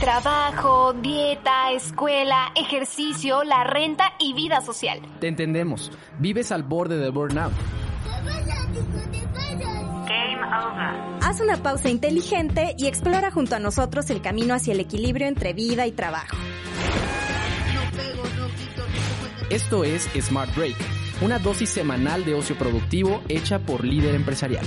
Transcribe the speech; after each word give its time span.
Trabajo, 0.00 0.94
dieta, 0.94 1.72
escuela, 1.72 2.52
ejercicio, 2.56 3.44
la 3.44 3.64
renta 3.64 4.14
y 4.18 4.32
vida 4.32 4.62
social. 4.62 4.98
Te 5.20 5.28
entendemos. 5.28 5.92
Vives 6.18 6.52
al 6.52 6.62
borde 6.62 6.96
del 6.96 7.12
burnout. 7.12 7.52
Game 10.08 10.42
over. 10.42 11.22
Haz 11.22 11.42
una 11.42 11.58
pausa 11.58 11.90
inteligente 11.90 12.74
y 12.78 12.86
explora 12.86 13.30
junto 13.30 13.56
a 13.56 13.58
nosotros 13.58 14.08
el 14.08 14.22
camino 14.22 14.54
hacia 14.54 14.72
el 14.72 14.80
equilibrio 14.80 15.26
entre 15.28 15.52
vida 15.52 15.86
y 15.86 15.92
trabajo. 15.92 16.34
Esto 19.50 19.84
es 19.84 20.08
Smart 20.18 20.56
Break, 20.56 20.76
una 21.20 21.38
dosis 21.38 21.68
semanal 21.68 22.24
de 22.24 22.34
ocio 22.34 22.56
productivo 22.56 23.20
hecha 23.28 23.58
por 23.58 23.84
líder 23.84 24.14
empresarial. 24.14 24.64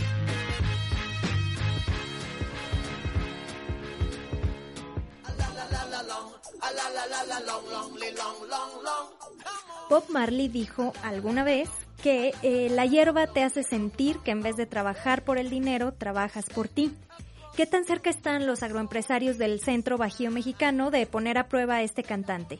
Bob 9.93 10.09
Marley 10.09 10.47
dijo 10.47 10.91
alguna 11.03 11.43
vez 11.43 11.69
que 12.01 12.33
eh, 12.41 12.67
la 12.71 12.87
hierba 12.87 13.27
te 13.27 13.43
hace 13.43 13.61
sentir 13.61 14.17
que 14.25 14.31
en 14.31 14.41
vez 14.41 14.55
de 14.55 14.65
trabajar 14.65 15.23
por 15.23 15.37
el 15.37 15.51
dinero, 15.51 15.93
trabajas 15.93 16.45
por 16.49 16.67
ti. 16.67 16.91
¿Qué 17.55 17.67
tan 17.67 17.85
cerca 17.85 18.09
están 18.09 18.47
los 18.47 18.63
agroempresarios 18.63 19.37
del 19.37 19.59
centro 19.59 19.99
bajío 19.99 20.31
mexicano 20.31 20.89
de 20.89 21.05
poner 21.05 21.37
a 21.37 21.47
prueba 21.47 21.75
a 21.75 21.83
este 21.83 22.01
cantante? 22.01 22.57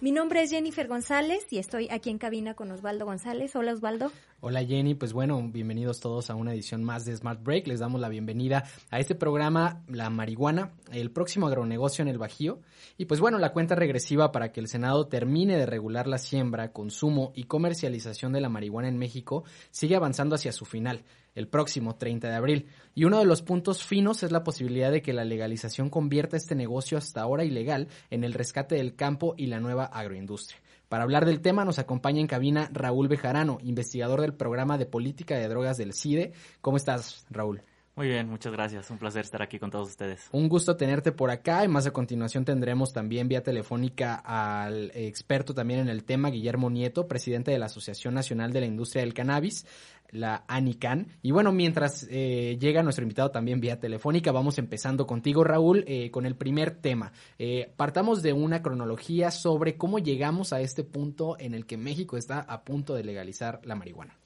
Mi 0.00 0.10
nombre 0.10 0.40
es 0.40 0.48
Jennifer 0.48 0.88
González 0.88 1.44
y 1.50 1.58
estoy 1.58 1.86
aquí 1.90 2.08
en 2.08 2.16
cabina 2.16 2.54
con 2.54 2.70
Osvaldo 2.70 3.04
González. 3.04 3.54
Hola 3.54 3.74
Osvaldo. 3.74 4.10
Hola 4.42 4.64
Jenny, 4.64 4.94
pues 4.94 5.12
bueno, 5.12 5.38
bienvenidos 5.52 6.00
todos 6.00 6.30
a 6.30 6.34
una 6.34 6.54
edición 6.54 6.82
más 6.82 7.04
de 7.04 7.14
Smart 7.14 7.42
Break. 7.42 7.66
Les 7.66 7.80
damos 7.80 8.00
la 8.00 8.08
bienvenida 8.08 8.64
a 8.88 8.98
este 8.98 9.14
programa 9.14 9.82
La 9.86 10.08
Marihuana, 10.08 10.72
el 10.90 11.10
próximo 11.10 11.46
agronegocio 11.46 12.00
en 12.00 12.08
el 12.08 12.16
Bajío. 12.16 12.58
Y 12.96 13.04
pues 13.04 13.20
bueno, 13.20 13.36
la 13.36 13.52
cuenta 13.52 13.74
regresiva 13.74 14.32
para 14.32 14.50
que 14.50 14.60
el 14.60 14.68
Senado 14.68 15.08
termine 15.08 15.58
de 15.58 15.66
regular 15.66 16.06
la 16.06 16.16
siembra, 16.16 16.72
consumo 16.72 17.32
y 17.34 17.44
comercialización 17.44 18.32
de 18.32 18.40
la 18.40 18.48
marihuana 18.48 18.88
en 18.88 18.96
México 18.96 19.44
sigue 19.70 19.94
avanzando 19.94 20.36
hacia 20.36 20.52
su 20.52 20.64
final, 20.64 21.04
el 21.34 21.46
próximo 21.46 21.96
30 21.96 22.30
de 22.30 22.34
abril. 22.34 22.66
Y 22.94 23.04
uno 23.04 23.18
de 23.18 23.26
los 23.26 23.42
puntos 23.42 23.84
finos 23.84 24.22
es 24.22 24.32
la 24.32 24.42
posibilidad 24.42 24.90
de 24.90 25.02
que 25.02 25.12
la 25.12 25.26
legalización 25.26 25.90
convierta 25.90 26.38
este 26.38 26.54
negocio 26.54 26.96
hasta 26.96 27.20
ahora 27.20 27.44
ilegal 27.44 27.88
en 28.08 28.24
el 28.24 28.32
rescate 28.32 28.76
del 28.76 28.96
campo 28.96 29.34
y 29.36 29.48
la 29.48 29.60
nueva 29.60 29.84
agroindustria. 29.84 30.62
Para 30.90 31.04
hablar 31.04 31.24
del 31.24 31.40
tema 31.40 31.64
nos 31.64 31.78
acompaña 31.78 32.18
en 32.20 32.26
cabina 32.26 32.68
Raúl 32.72 33.06
Bejarano, 33.06 33.58
investigador 33.62 34.22
del 34.22 34.34
programa 34.34 34.76
de 34.76 34.86
política 34.86 35.36
de 35.36 35.46
drogas 35.46 35.76
del 35.76 35.94
CIDE. 35.94 36.32
¿Cómo 36.60 36.76
estás, 36.76 37.24
Raúl? 37.30 37.62
Muy 37.96 38.06
bien, 38.08 38.28
muchas 38.28 38.52
gracias. 38.52 38.88
Un 38.90 38.98
placer 38.98 39.24
estar 39.24 39.42
aquí 39.42 39.58
con 39.58 39.70
todos 39.70 39.90
ustedes. 39.90 40.28
Un 40.32 40.48
gusto 40.48 40.76
tenerte 40.76 41.12
por 41.12 41.30
acá 41.30 41.64
y 41.64 41.68
más 41.68 41.86
a 41.86 41.90
continuación 41.90 42.44
tendremos 42.44 42.92
también 42.92 43.28
vía 43.28 43.42
telefónica 43.42 44.14
al 44.14 44.92
experto 44.94 45.54
también 45.54 45.80
en 45.80 45.88
el 45.88 46.04
tema, 46.04 46.30
Guillermo 46.30 46.70
Nieto, 46.70 47.08
presidente 47.08 47.50
de 47.50 47.58
la 47.58 47.66
Asociación 47.66 48.14
Nacional 48.14 48.52
de 48.52 48.60
la 48.60 48.66
Industria 48.66 49.02
del 49.02 49.12
Cannabis, 49.12 49.66
la 50.10 50.44
ANICAN. 50.46 51.08
Y 51.20 51.32
bueno, 51.32 51.52
mientras 51.52 52.06
eh, 52.10 52.56
llega 52.60 52.82
nuestro 52.82 53.02
invitado 53.02 53.32
también 53.32 53.60
vía 53.60 53.80
telefónica, 53.80 54.32
vamos 54.32 54.58
empezando 54.58 55.06
contigo, 55.06 55.44
Raúl, 55.44 55.84
eh, 55.86 56.10
con 56.10 56.26
el 56.26 56.36
primer 56.36 56.70
tema. 56.70 57.12
Eh, 57.38 57.72
partamos 57.76 58.22
de 58.22 58.32
una 58.32 58.62
cronología 58.62 59.30
sobre 59.30 59.76
cómo 59.76 59.98
llegamos 59.98 60.52
a 60.52 60.60
este 60.60 60.84
punto 60.84 61.36
en 61.38 61.54
el 61.54 61.66
que 61.66 61.76
México 61.76 62.16
está 62.16 62.40
a 62.40 62.64
punto 62.64 62.94
de 62.94 63.04
legalizar 63.04 63.60
la 63.64 63.74
marihuana. 63.74 64.19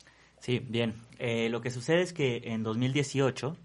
Sí, 0.45 0.59
bien. 0.59 0.97
Eh, 1.19 1.48
lo 1.48 1.62
que 1.62 1.70
sucede 1.70 2.03
es 2.03 2.12
que 2.12 2.42
en 2.45 2.62
2018 2.64 3.56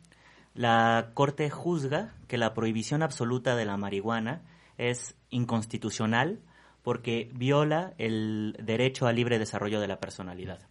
la 0.54 1.12
Corte 1.14 1.50
juzga 1.50 2.16
que 2.30 2.38
la 2.38 2.54
prohibición 2.54 3.04
absoluta 3.04 3.58
de 3.58 3.66
la 3.66 3.76
marihuana 3.76 4.44
es 4.78 5.18
inconstitucional 5.30 6.40
porque 6.82 7.32
viola 7.34 7.96
el 7.98 8.56
derecho 8.64 9.08
al 9.08 9.18
libre 9.18 9.40
desarrollo 9.40 9.82
de 9.82 9.90
la 9.90 10.00
personalidad. 10.00 10.70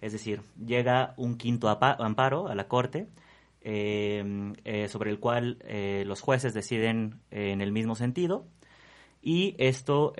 Es 0.00 0.10
decir, 0.10 0.42
llega 0.58 1.14
un 1.18 1.38
quinto 1.38 1.68
amparo 1.68 2.48
a 2.48 2.56
la 2.56 2.66
Corte 2.66 3.06
eh, 3.60 4.54
eh, 4.64 4.88
sobre 4.88 5.12
el 5.12 5.20
cual 5.20 5.58
eh, 5.60 6.02
los 6.04 6.20
jueces 6.20 6.52
deciden 6.52 7.20
en 7.30 7.60
el 7.60 7.70
mismo 7.70 7.94
sentido 7.94 8.48
y 9.24 9.56
esto 9.58 10.12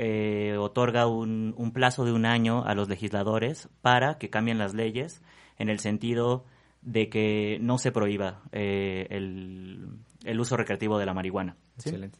otorga 0.59 1.06
un, 1.06 1.54
un, 1.59 1.72
plazo 1.72 2.04
de 2.04 2.12
un 2.12 2.25
año 2.25 2.65
a 2.65 2.75
los 2.75 2.88
legisladores 2.88 3.69
para 3.82 4.19
que 4.19 4.31
cambien 4.31 4.59
las 4.59 4.72
leyes 4.72 5.22
en 5.59 5.69
el 5.69 5.78
sentido 5.78 6.44
de 6.81 7.10
que 7.10 7.59
no 7.60 7.78
se 7.78 7.92
prohíba 7.92 8.42
el, 8.53 9.88
el, 10.25 10.41
uso 10.41 10.56
recreativo 10.56 10.98
de 10.98 11.06
la 11.06 11.12
marihuana. 11.12 11.56
¿sí? 11.76 11.91
Excelente. 11.91 12.19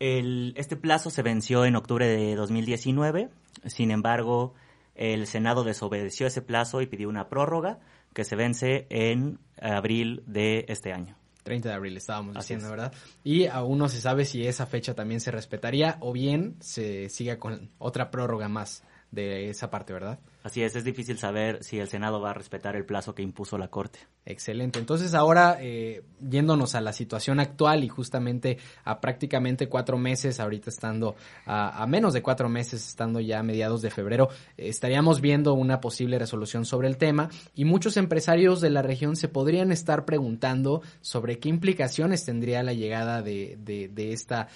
El, 0.00 0.54
este 0.56 0.76
plazo 0.76 1.10
se 1.10 1.22
venció 1.22 1.66
en 1.66 1.76
octubre 1.76 2.08
de 2.08 2.34
2019, 2.34 3.28
sin 3.66 3.90
embargo, 3.90 4.54
el 4.94 5.26
Senado 5.26 5.62
desobedeció 5.62 6.26
ese 6.26 6.40
plazo 6.40 6.80
y 6.80 6.86
pidió 6.86 7.08
una 7.08 7.28
prórroga 7.28 7.80
que 8.14 8.24
se 8.24 8.34
vence 8.34 8.86
en 8.88 9.38
abril 9.60 10.22
de 10.26 10.64
este 10.68 10.92
año. 10.92 11.19
30 11.42 11.68
de 11.68 11.74
abril 11.74 11.96
estábamos 11.96 12.36
diciendo, 12.36 12.70
¿verdad? 12.70 12.92
Y 13.24 13.46
aún 13.46 13.78
no 13.78 13.88
se 13.88 14.00
sabe 14.00 14.24
si 14.24 14.46
esa 14.46 14.66
fecha 14.66 14.94
también 14.94 15.20
se 15.20 15.30
respetaría 15.30 15.96
o 16.00 16.12
bien 16.12 16.56
se 16.60 17.08
siga 17.08 17.38
con 17.38 17.70
otra 17.78 18.10
prórroga 18.10 18.48
más 18.48 18.82
de 19.10 19.50
esa 19.50 19.70
parte, 19.70 19.92
¿verdad? 19.92 20.20
Así 20.42 20.62
es, 20.62 20.74
es 20.76 20.84
difícil 20.84 21.18
saber 21.18 21.62
si 21.62 21.78
el 21.78 21.88
Senado 21.88 22.20
va 22.20 22.30
a 22.30 22.34
respetar 22.34 22.76
el 22.76 22.86
plazo 22.86 23.14
que 23.14 23.22
impuso 23.22 23.58
la 23.58 23.68
Corte. 23.68 23.98
Excelente. 24.24 24.78
Entonces 24.78 25.14
ahora, 25.14 25.58
eh, 25.60 26.02
yéndonos 26.20 26.74
a 26.74 26.80
la 26.80 26.92
situación 26.92 27.40
actual 27.40 27.84
y 27.84 27.88
justamente 27.88 28.58
a 28.84 29.00
prácticamente 29.00 29.68
cuatro 29.68 29.98
meses, 29.98 30.40
ahorita 30.40 30.70
estando 30.70 31.16
a, 31.44 31.82
a 31.82 31.86
menos 31.86 32.14
de 32.14 32.22
cuatro 32.22 32.48
meses, 32.48 32.86
estando 32.86 33.20
ya 33.20 33.40
a 33.40 33.42
mediados 33.42 33.82
de 33.82 33.90
febrero, 33.90 34.28
eh, 34.56 34.68
estaríamos 34.68 35.20
viendo 35.20 35.54
una 35.54 35.80
posible 35.80 36.18
resolución 36.18 36.64
sobre 36.64 36.88
el 36.88 36.96
tema 36.96 37.28
y 37.54 37.64
muchos 37.64 37.96
empresarios 37.96 38.60
de 38.60 38.70
la 38.70 38.82
región 38.82 39.16
se 39.16 39.28
podrían 39.28 39.72
estar 39.72 40.04
preguntando 40.04 40.82
sobre 41.00 41.38
qué 41.38 41.48
implicaciones 41.48 42.24
tendría 42.24 42.62
la 42.62 42.72
llegada 42.72 43.22
de, 43.22 43.58
de, 43.60 43.88
de 43.88 44.12
esta 44.12 44.48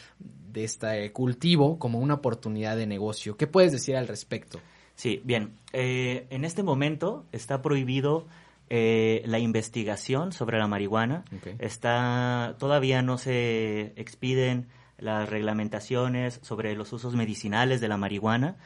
de 0.55 0.65
este 0.65 1.13
cultivo 1.13 1.79
como 1.79 1.99
una 1.99 2.15
oportunidad 2.15 2.77
de 2.77 2.87
negocio. 2.87 3.37
¿Qué 3.37 3.47
puedes 3.47 3.73
decir 3.73 3.97
al 3.97 4.09
respecto? 4.09 4.61
Sí, 4.95 5.21
bien. 5.25 5.59
Eh, 5.73 6.27
en 6.31 6.45
este 6.45 6.63
momento 6.63 7.27
está 7.33 7.61
prohibido 7.61 8.27
eh, 8.71 9.23
la 9.27 9.41
investigación 9.41 10.33
sobre 10.33 10.59
la 10.59 10.69
marihuana. 10.69 11.25
Okay. 11.39 11.57
Está 11.59 12.55
todavía 12.59 13.03
no 13.03 13.19
se 13.19 13.93
expiden 13.97 14.69
las 14.97 15.29
reglamentaciones 15.29 16.39
sobre 16.43 16.75
los 16.77 16.93
usos 16.93 17.17
medicinales 17.17 17.81
de 17.81 17.89
la 17.89 17.97
marihuana 17.97 18.57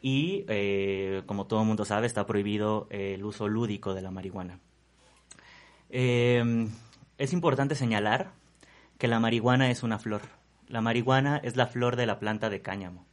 y, 0.00 0.46
eh, 0.48 1.22
como 1.26 1.46
todo 1.46 1.60
el 1.60 1.66
mundo 1.66 1.84
sabe, 1.84 2.06
está 2.06 2.26
prohibido 2.26 2.88
el 2.90 3.22
uso 3.22 3.48
lúdico 3.48 3.94
de 3.94 4.02
la 4.02 4.10
marihuana. 4.10 4.60
Es 5.90 7.32
importante 7.32 7.74
señalar 7.74 8.32
que 8.98 9.06
la 9.06 9.20
marihuana 9.20 9.70
es 9.70 9.82
una 9.82 9.98
flor. 9.98 10.22
La 10.68 10.80
marihuana 10.80 11.38
es 11.38 11.56
la 11.56 11.66
flor 11.66 11.96
de 11.96 12.06
la 12.06 12.18
planta 12.18 12.50
de 12.50 12.62
cáñamo. 12.62 13.06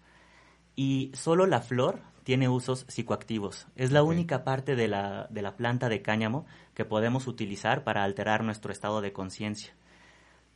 Y 0.75 1.11
solo 1.13 1.45
la 1.45 1.61
flor 1.61 2.01
tiene 2.23 2.49
usos 2.49 2.85
psicoactivos. 2.87 3.67
Es 3.75 3.91
la 3.91 4.03
única 4.03 4.43
parte 4.43 4.75
de 4.75 4.87
la, 4.87 5.27
de 5.29 5.41
la 5.41 5.57
planta 5.57 5.89
de 5.89 6.01
cáñamo 6.01 6.45
que 6.73 6.85
podemos 6.85 7.27
utilizar 7.27 7.83
para 7.83 8.03
alterar 8.03 8.43
nuestro 8.43 8.71
estado 8.71 9.01
de 9.01 9.11
conciencia. 9.11 9.73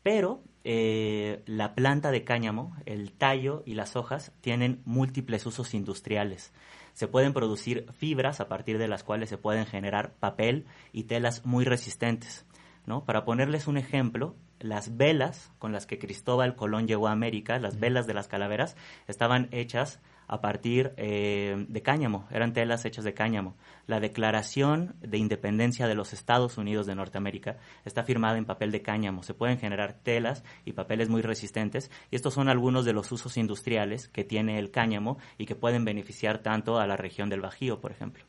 Pero 0.04 0.44
eh, 0.64 1.42
la 1.48 1.74
planta 1.74 2.12
de 2.12 2.24
cáñamo, 2.24 2.76
el 2.86 3.12
tallo 3.12 3.64
y 3.66 3.74
las 3.74 3.96
hojas 3.96 4.32
tienen 4.42 4.82
múltiples 4.86 5.46
usos 5.48 5.74
industriales. 5.74 6.54
Se 6.94 7.08
pueden 7.08 7.34
producir 7.34 7.92
fibras 7.94 8.40
a 8.40 8.48
partir 8.48 8.78
de 8.78 8.88
las 8.88 9.04
cuales 9.04 9.30
se 9.30 9.38
pueden 9.38 9.66
generar 9.66 10.14
papel 10.14 10.66
y 10.94 11.06
telas 11.06 11.46
muy 11.46 11.66
resistentes. 11.66 12.46
¿no? 12.86 13.04
Para 13.04 13.26
ponerles 13.26 13.68
un 13.68 13.78
ejemplo, 13.78 14.36
las 14.66 14.98
velas 14.98 15.52
con 15.60 15.72
las 15.72 15.86
que 15.86 16.00
Cristóbal 16.00 16.56
Colón 16.56 16.88
llegó 16.88 17.08
a 17.08 17.12
América, 17.12 17.60
las 17.60 17.80
velas 17.80 18.08
de 18.08 18.14
las 18.14 18.28
calaveras, 18.28 18.76
estaban 19.08 19.48
hechas 19.52 20.00
a 20.28 20.42
partir 20.42 20.94
eh, 20.98 21.66
de 21.68 21.82
cáñamo, 21.84 22.28
eran 22.32 22.54
telas 22.54 22.84
hechas 22.84 23.06
de 23.06 23.14
cáñamo. 23.14 23.56
La 23.86 24.00
Declaración 24.00 24.96
de 25.00 25.20
Independencia 25.20 25.88
de 25.88 25.94
los 25.94 26.14
Estados 26.14 26.58
Unidos 26.58 26.88
de 26.88 26.96
Norteamérica 26.96 27.58
está 27.86 28.04
firmada 28.04 28.40
en 28.40 28.46
papel 28.46 28.72
de 28.72 28.82
cáñamo. 28.82 29.22
Se 29.22 29.36
pueden 29.36 29.60
generar 29.60 29.94
telas 29.94 30.44
y 30.66 30.74
papeles 30.74 31.10
muy 31.10 31.22
resistentes 31.22 31.92
y 32.10 32.16
estos 32.16 32.34
son 32.34 32.50
algunos 32.50 32.86
de 32.86 32.94
los 32.94 33.12
usos 33.12 33.38
industriales 33.38 34.08
que 34.08 34.24
tiene 34.24 34.58
el 34.58 34.72
cáñamo 34.72 35.20
y 35.38 35.46
que 35.46 35.56
pueden 35.56 35.86
beneficiar 35.86 36.40
tanto 36.40 36.80
a 36.80 36.88
la 36.88 36.98
región 36.98 37.30
del 37.30 37.42
Bajío, 37.42 37.80
por 37.80 37.92
ejemplo. 37.92 38.24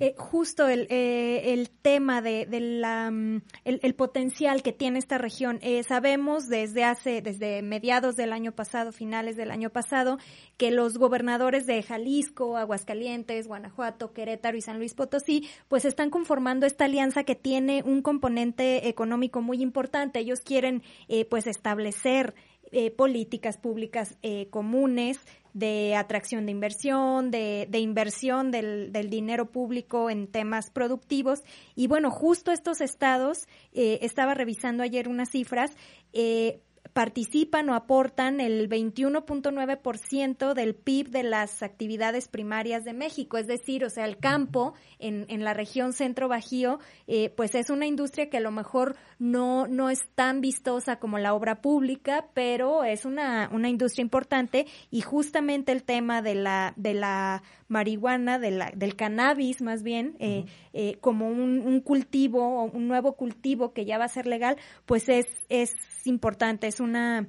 Eh, 0.00 0.14
justo 0.16 0.68
el, 0.68 0.86
eh, 0.90 1.52
el 1.52 1.70
tema 1.70 2.22
de, 2.22 2.46
la, 2.60 3.10
mm, 3.10 3.42
el 3.64 3.94
potencial 3.94 4.62
que 4.62 4.72
tiene 4.72 4.98
esta 4.98 5.18
región. 5.18 5.58
Eh, 5.62 5.82
sabemos 5.84 6.48
desde 6.48 6.84
hace, 6.84 7.22
desde 7.22 7.62
mediados 7.62 8.16
del 8.16 8.32
año 8.32 8.52
pasado, 8.52 8.92
finales 8.92 9.36
del 9.36 9.50
año 9.50 9.70
pasado, 9.70 10.18
que 10.56 10.70
los 10.70 10.98
gobernadores 10.98 11.66
de 11.66 11.82
Jalisco, 11.82 12.56
Aguascalientes, 12.56 13.46
Guanajuato, 13.46 14.12
Querétaro 14.12 14.56
y 14.56 14.62
San 14.62 14.78
Luis 14.78 14.94
Potosí, 14.94 15.48
pues 15.68 15.84
están 15.84 16.10
conformando 16.10 16.66
esta 16.66 16.86
alianza 16.86 17.24
que 17.24 17.34
tiene 17.34 17.82
un 17.84 18.02
componente 18.02 18.88
económico 18.88 19.42
muy 19.42 19.62
importante. 19.62 20.18
Ellos 20.18 20.40
quieren, 20.40 20.82
eh, 21.08 21.24
pues, 21.24 21.46
establecer 21.46 22.34
eh, 22.74 22.90
políticas 22.90 23.58
públicas 23.58 24.16
eh, 24.22 24.46
comunes 24.48 25.20
de 25.54 25.94
atracción 25.94 26.46
de 26.46 26.52
inversión, 26.52 27.30
de, 27.30 27.66
de 27.68 27.78
inversión 27.78 28.50
del, 28.50 28.92
del, 28.92 29.10
dinero 29.10 29.50
público 29.50 30.10
en 30.10 30.26
temas 30.26 30.70
productivos. 30.70 31.42
Y 31.74 31.86
bueno, 31.86 32.10
justo 32.10 32.52
estos 32.52 32.80
estados, 32.80 33.46
eh, 33.72 33.98
estaba 34.02 34.34
revisando 34.34 34.82
ayer 34.82 35.08
unas 35.08 35.30
cifras, 35.30 35.70
eh, 36.12 36.60
participan 36.92 37.68
o 37.70 37.74
aportan 37.74 38.40
el 38.40 38.68
21.9% 38.68 40.52
del 40.52 40.74
PIB 40.74 41.08
de 41.08 41.22
las 41.22 41.62
actividades 41.62 42.28
primarias 42.28 42.84
de 42.84 42.92
México, 42.92 43.38
es 43.38 43.46
decir, 43.46 43.84
o 43.84 43.90
sea, 43.90 44.04
el 44.04 44.18
campo 44.18 44.74
en, 44.98 45.24
en 45.28 45.42
la 45.42 45.54
región 45.54 45.92
centro 45.92 46.28
bajío, 46.28 46.80
eh, 47.06 47.30
pues 47.30 47.54
es 47.54 47.70
una 47.70 47.86
industria 47.86 48.28
que 48.28 48.36
a 48.36 48.40
lo 48.40 48.50
mejor 48.50 48.96
no, 49.18 49.66
no 49.68 49.88
es 49.88 50.00
tan 50.14 50.40
vistosa 50.40 50.96
como 50.96 51.18
la 51.18 51.32
obra 51.32 51.62
pública, 51.62 52.26
pero 52.34 52.84
es 52.84 53.04
una, 53.04 53.48
una 53.52 53.68
industria 53.68 54.02
importante. 54.02 54.66
Y 54.90 55.00
justamente 55.00 55.72
el 55.72 55.84
tema 55.84 56.22
de 56.22 56.34
la, 56.34 56.74
de 56.76 56.94
la 56.94 57.42
marihuana, 57.68 58.38
de 58.38 58.50
la, 58.50 58.72
del 58.74 58.96
cannabis 58.96 59.62
más 59.62 59.82
bien, 59.82 60.16
eh, 60.18 60.44
eh, 60.72 60.98
como 61.00 61.28
un, 61.28 61.60
un 61.60 61.80
cultivo, 61.80 62.64
un 62.64 62.88
nuevo 62.88 63.14
cultivo 63.14 63.72
que 63.72 63.84
ya 63.84 63.96
va 63.96 64.04
a 64.04 64.08
ser 64.08 64.26
legal, 64.26 64.56
pues 64.84 65.08
es, 65.08 65.26
es 65.48 65.70
importante, 66.04 66.71
es 66.72 66.80
una 66.80 67.26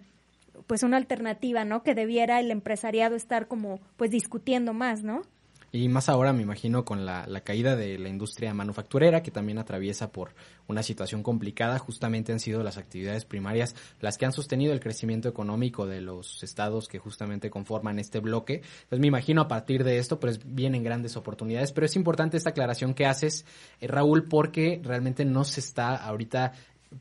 pues 0.68 0.84
una 0.84 0.98
alternativa, 0.98 1.66
¿no? 1.66 1.84
Que 1.84 1.96
debiera 1.96 2.40
el 2.40 2.50
empresariado 2.52 3.16
estar 3.16 3.48
como 3.48 3.80
pues 3.98 4.12
discutiendo 4.12 4.74
más, 4.74 5.04
¿no? 5.04 5.24
Y 5.76 5.90
más 5.90 6.08
ahora, 6.08 6.34
me 6.34 6.44
imagino, 6.44 6.86
con 6.86 7.04
la, 7.04 7.26
caída 7.44 7.76
de 7.76 7.98
la 7.98 8.08
industria 8.08 8.54
manufacturera, 8.54 9.24
que 9.24 9.32
también 9.32 9.58
atraviesa 9.58 10.12
por 10.12 10.36
una 10.68 10.84
situación 10.84 11.24
complicada, 11.24 11.80
justamente 11.80 12.32
han 12.32 12.40
sido 12.40 12.62
las 12.62 12.78
actividades 12.78 13.26
primarias 13.26 13.76
las 14.00 14.20
que 14.20 14.28
han 14.28 14.34
sostenido 14.34 14.72
el 14.72 14.80
crecimiento 14.80 15.30
económico 15.30 15.88
de 15.88 16.00
los 16.00 16.44
estados 16.44 16.88
que 16.88 17.00
justamente 17.00 17.50
conforman 17.50 17.98
este 17.98 18.20
bloque. 18.20 18.62
Entonces 18.84 19.00
me 19.00 19.08
imagino 19.08 19.42
a 19.42 19.48
partir 19.48 19.84
de 19.84 19.98
esto, 19.98 20.20
pues 20.20 20.42
vienen 20.46 20.84
grandes 20.84 21.18
oportunidades, 21.18 21.72
pero 21.72 21.88
es 21.88 21.96
importante 21.96 22.38
esta 22.38 22.52
aclaración 22.52 22.94
que 22.94 23.08
haces, 23.08 23.44
eh, 23.82 23.88
Raúl, 23.88 24.26
porque 24.26 24.80
realmente 24.84 25.26
no 25.26 25.44
se 25.44 25.60
está 25.60 25.96
ahorita 25.96 26.54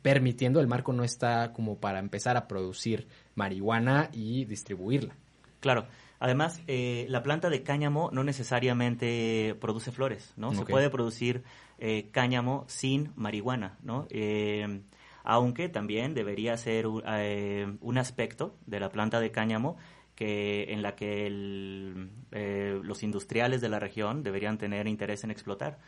permitiendo, 0.02 0.60
el 0.60 0.66
marco 0.66 0.92
no 0.92 1.04
está 1.04 1.52
como 1.52 1.78
para 1.78 1.98
empezar 1.98 2.36
a 2.36 2.48
producir 2.48 3.08
marihuana 3.34 4.08
y 4.12 4.44
distribuirla. 4.44 5.16
Claro. 5.60 5.86
Además, 6.18 6.62
eh, 6.68 7.06
la 7.08 7.24
planta 7.24 7.50
de 7.50 7.64
cáñamo 7.64 8.10
no 8.12 8.22
necesariamente 8.22 9.56
produce 9.60 9.90
flores, 9.90 10.32
¿no? 10.36 10.48
Okay. 10.48 10.60
Se 10.60 10.64
puede 10.66 10.88
producir 10.88 11.42
eh, 11.84 12.10
cáñamo 12.12 12.64
sin 12.68 13.10
marihuana, 13.16 13.76
¿no? 13.82 14.06
Eh, 14.10 14.82
aunque 15.24 15.68
también 15.68 16.14
debería 16.14 16.56
ser 16.56 16.86
eh, 17.08 17.76
un 17.80 17.98
aspecto 17.98 18.56
de 18.66 18.78
la 18.78 18.90
planta 18.90 19.18
de 19.18 19.32
cáñamo 19.32 19.76
que 20.14 20.72
en 20.72 20.82
la 20.82 20.94
que 20.94 21.26
el, 21.26 22.10
los 22.84 23.02
industriales 23.02 23.60
de 23.60 23.68
la 23.68 23.80
región 23.80 24.22
deberían 24.22 24.58
tener 24.58 24.86
interés 24.86 25.24
en 25.24 25.32
explotar. 25.32 25.80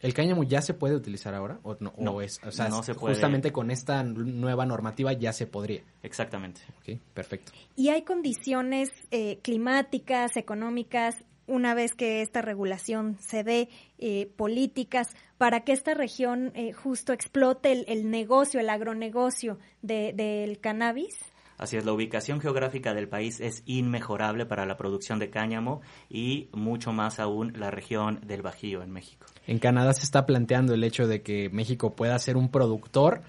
¿El 0.00 0.12
cáñamo 0.12 0.44
ya 0.44 0.60
se 0.60 0.74
puede 0.74 0.94
utilizar 0.94 1.34
ahora? 1.34 1.58
¿O 1.62 1.76
no? 1.80 1.94
no 1.98 2.12
o 2.12 2.20
es, 2.20 2.40
o 2.44 2.52
sea, 2.52 2.68
no 2.68 2.82
se 2.82 2.94
puede. 2.94 3.14
justamente 3.14 3.50
con 3.50 3.70
esta 3.70 4.02
nueva 4.02 4.66
normativa 4.66 5.12
ya 5.12 5.32
se 5.32 5.46
podría. 5.46 5.82
Exactamente. 6.02 6.60
Ok, 6.78 7.00
perfecto. 7.14 7.52
Y 7.76 7.88
hay 7.88 8.02
condiciones 8.02 8.90
eh, 9.10 9.38
climáticas, 9.42 10.36
económicas, 10.36 11.24
una 11.46 11.74
vez 11.74 11.94
que 11.94 12.22
esta 12.22 12.42
regulación 12.42 13.16
se 13.20 13.44
dé, 13.44 13.68
eh, 13.98 14.30
políticas, 14.36 15.08
para 15.38 15.60
que 15.60 15.72
esta 15.72 15.94
región 15.94 16.52
eh, 16.54 16.72
justo 16.72 17.12
explote 17.12 17.72
el, 17.72 17.84
el, 17.88 18.10
negocio, 18.10 18.60
el 18.60 18.68
agronegocio 18.68 19.58
de, 19.82 20.12
del 20.12 20.58
cannabis? 20.58 21.16
Así 21.58 21.76
es, 21.76 21.84
la 21.84 21.92
ubicación 21.92 22.40
geográfica 22.40 22.94
del 22.94 23.08
país 23.08 23.40
es 23.40 23.62
inmejorable 23.66 24.46
para 24.46 24.66
la 24.66 24.76
producción 24.76 25.18
de 25.18 25.30
cáñamo 25.30 25.80
y 26.10 26.48
mucho 26.52 26.92
más 26.92 27.18
aún 27.18 27.52
la 27.56 27.70
región 27.70 28.20
del 28.26 28.42
Bajío 28.42 28.82
en 28.82 28.90
México. 28.90 29.26
En 29.46 29.58
Canadá 29.58 29.92
se 29.94 30.04
está 30.04 30.26
planteando 30.26 30.74
el 30.74 30.84
hecho 30.84 31.06
de 31.06 31.22
que 31.22 31.48
México 31.50 31.94
pueda 31.94 32.18
ser 32.18 32.36
un 32.36 32.50
productor 32.50 33.22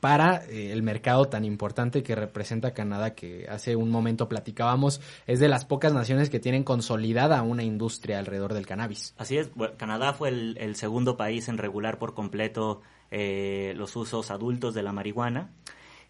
para 0.00 0.44
eh, 0.46 0.72
el 0.72 0.82
mercado 0.82 1.26
tan 1.26 1.44
importante 1.44 2.02
que 2.02 2.14
representa 2.14 2.72
Canadá, 2.72 3.14
que 3.14 3.46
hace 3.48 3.76
un 3.76 3.90
momento 3.90 4.28
platicábamos, 4.28 5.00
es 5.26 5.40
de 5.40 5.48
las 5.48 5.64
pocas 5.64 5.92
naciones 5.92 6.30
que 6.30 6.40
tienen 6.40 6.64
consolidada 6.64 7.42
una 7.42 7.62
industria 7.62 8.18
alrededor 8.18 8.54
del 8.54 8.66
cannabis. 8.66 9.14
Así 9.18 9.36
es, 9.36 9.54
bueno, 9.54 9.74
Canadá 9.76 10.14
fue 10.14 10.30
el, 10.30 10.56
el, 10.58 10.74
segundo 10.74 11.16
país 11.16 11.48
en 11.48 11.58
regular 11.58 11.98
por 11.98 12.14
completo 12.14 12.80
eh, 13.10 13.74
los 13.76 13.94
usos 13.94 14.30
adultos 14.30 14.74
de 14.74 14.82
la 14.82 14.92
marihuana 14.92 15.50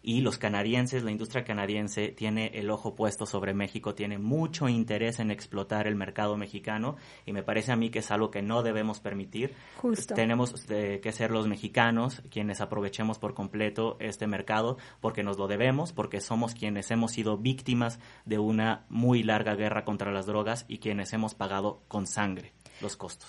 y 0.03 0.21
los 0.21 0.37
canadienses, 0.37 1.03
la 1.03 1.11
industria 1.11 1.43
canadiense 1.43 2.09
tiene 2.09 2.51
el 2.55 2.69
ojo 2.69 2.95
puesto 2.95 3.25
sobre 3.25 3.53
México, 3.53 3.93
tiene 3.93 4.17
mucho 4.17 4.67
interés 4.67 5.19
en 5.19 5.31
explotar 5.31 5.87
el 5.87 5.95
mercado 5.95 6.37
mexicano 6.37 6.95
y 7.25 7.33
me 7.33 7.43
parece 7.43 7.71
a 7.71 7.75
mí 7.75 7.89
que 7.89 7.99
es 7.99 8.11
algo 8.11 8.31
que 8.31 8.41
no 8.41 8.63
debemos 8.63 8.99
permitir. 8.99 9.53
Justo. 9.77 10.13
Tenemos 10.13 10.53
eh, 10.69 10.99
que 11.01 11.11
ser 11.11 11.31
los 11.31 11.47
mexicanos 11.47 12.21
quienes 12.29 12.61
aprovechemos 12.61 13.19
por 13.19 13.33
completo 13.33 13.97
este 13.99 14.27
mercado 14.27 14.77
porque 14.99 15.23
nos 15.23 15.37
lo 15.37 15.47
debemos, 15.47 15.93
porque 15.93 16.21
somos 16.21 16.53
quienes 16.53 16.89
hemos 16.91 17.11
sido 17.11 17.37
víctimas 17.37 17.99
de 18.25 18.39
una 18.39 18.85
muy 18.89 19.23
larga 19.23 19.55
guerra 19.55 19.85
contra 19.85 20.11
las 20.11 20.25
drogas 20.25 20.65
y 20.67 20.79
quienes 20.79 21.13
hemos 21.13 21.35
pagado 21.35 21.81
con 21.87 22.07
sangre 22.07 22.53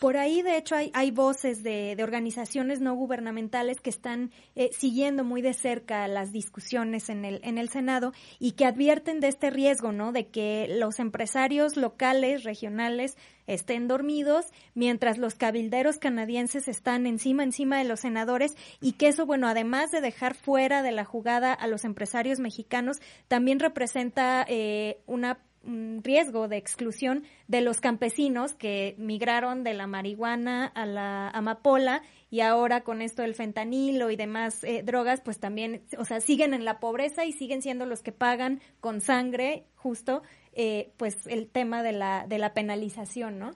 Por 0.01 0.17
ahí, 0.17 0.43
de 0.43 0.57
hecho, 0.57 0.75
hay, 0.75 0.91
hay 0.95 1.11
voces 1.11 1.63
de, 1.63 1.95
de, 1.97 2.03
organizaciones 2.03 2.81
no 2.81 2.95
gubernamentales 2.95 3.81
que 3.81 3.91
están 3.91 4.31
eh, 4.55 4.71
siguiendo 4.73 5.25
muy 5.25 5.43
de 5.43 5.55
cerca 5.55 6.09
las 6.09 6.33
discusiones 6.33 7.09
en 7.09 7.25
el, 7.25 7.41
en 7.45 7.59
el 7.59 7.69
Senado 7.69 8.13
y 8.39 8.53
que 8.53 8.65
advierten 8.65 9.21
de 9.21 9.29
este 9.29 9.51
riesgo, 9.51 9.93
¿no? 9.93 10.13
De 10.13 10.29
que 10.29 10.75
los 10.79 10.99
empresarios 10.99 11.77
locales, 11.77 12.45
regionales, 12.45 13.17
estén 13.47 13.89
dormidos, 13.89 14.47
mientras 14.75 15.19
los 15.19 15.35
cabilderos 15.35 15.99
canadienses 15.99 16.69
están 16.69 17.07
encima, 17.07 17.43
encima 17.43 17.79
de 17.79 17.85
los 17.85 18.01
senadores, 18.01 18.55
y 18.81 18.93
que 18.93 19.09
eso, 19.09 19.27
bueno, 19.27 19.49
además 19.49 19.91
de 19.91 20.01
dejar 20.01 20.35
fuera 20.35 20.83
de 20.83 20.93
la 20.93 21.05
jugada 21.05 21.53
a 21.53 21.67
los 21.67 21.85
empresarios 21.85 22.39
mexicanos, 22.39 22.99
también 23.29 23.59
representa 23.59 24.45
eh, 24.49 25.01
una 25.07 25.33
un 25.33 25.52
riesgo 25.65 26.49
de 26.49 26.57
exclusión 26.57 27.25
de 27.49 27.61
los 27.61 27.81
campesinos 27.81 28.55
que 28.55 28.95
migraron 28.99 29.65
de 29.65 29.75
la 29.75 29.87
marihuana 29.87 30.67
a 30.67 30.87
la 30.87 31.29
amapola 31.31 32.03
y 32.31 32.41
ahora 32.41 32.83
con 32.83 33.03
esto 33.03 33.23
del 33.23 33.35
fentanilo 33.35 34.11
y 34.11 34.17
demás 34.17 34.65
eh, 34.65 34.83
drogas, 34.83 35.21
pues 35.21 35.39
también, 35.39 35.85
o 35.99 36.05
sea, 36.05 36.21
siguen 36.21 36.55
en 36.55 36.65
la 36.65 36.81
pobreza 36.81 37.25
y 37.25 37.33
siguen 37.33 37.63
siendo 37.63 37.87
los 37.87 38.03
que 38.03 38.13
pagan 38.13 38.61
con 38.81 39.01
sangre, 39.01 39.67
justo, 39.75 40.23
eh, 40.55 40.93
pues 40.97 41.27
el 41.27 41.49
tema 41.49 41.83
de 41.83 41.93
la, 41.93 42.27
de 42.27 42.39
la 42.39 42.55
penalización, 42.55 43.39
¿no? 43.39 43.51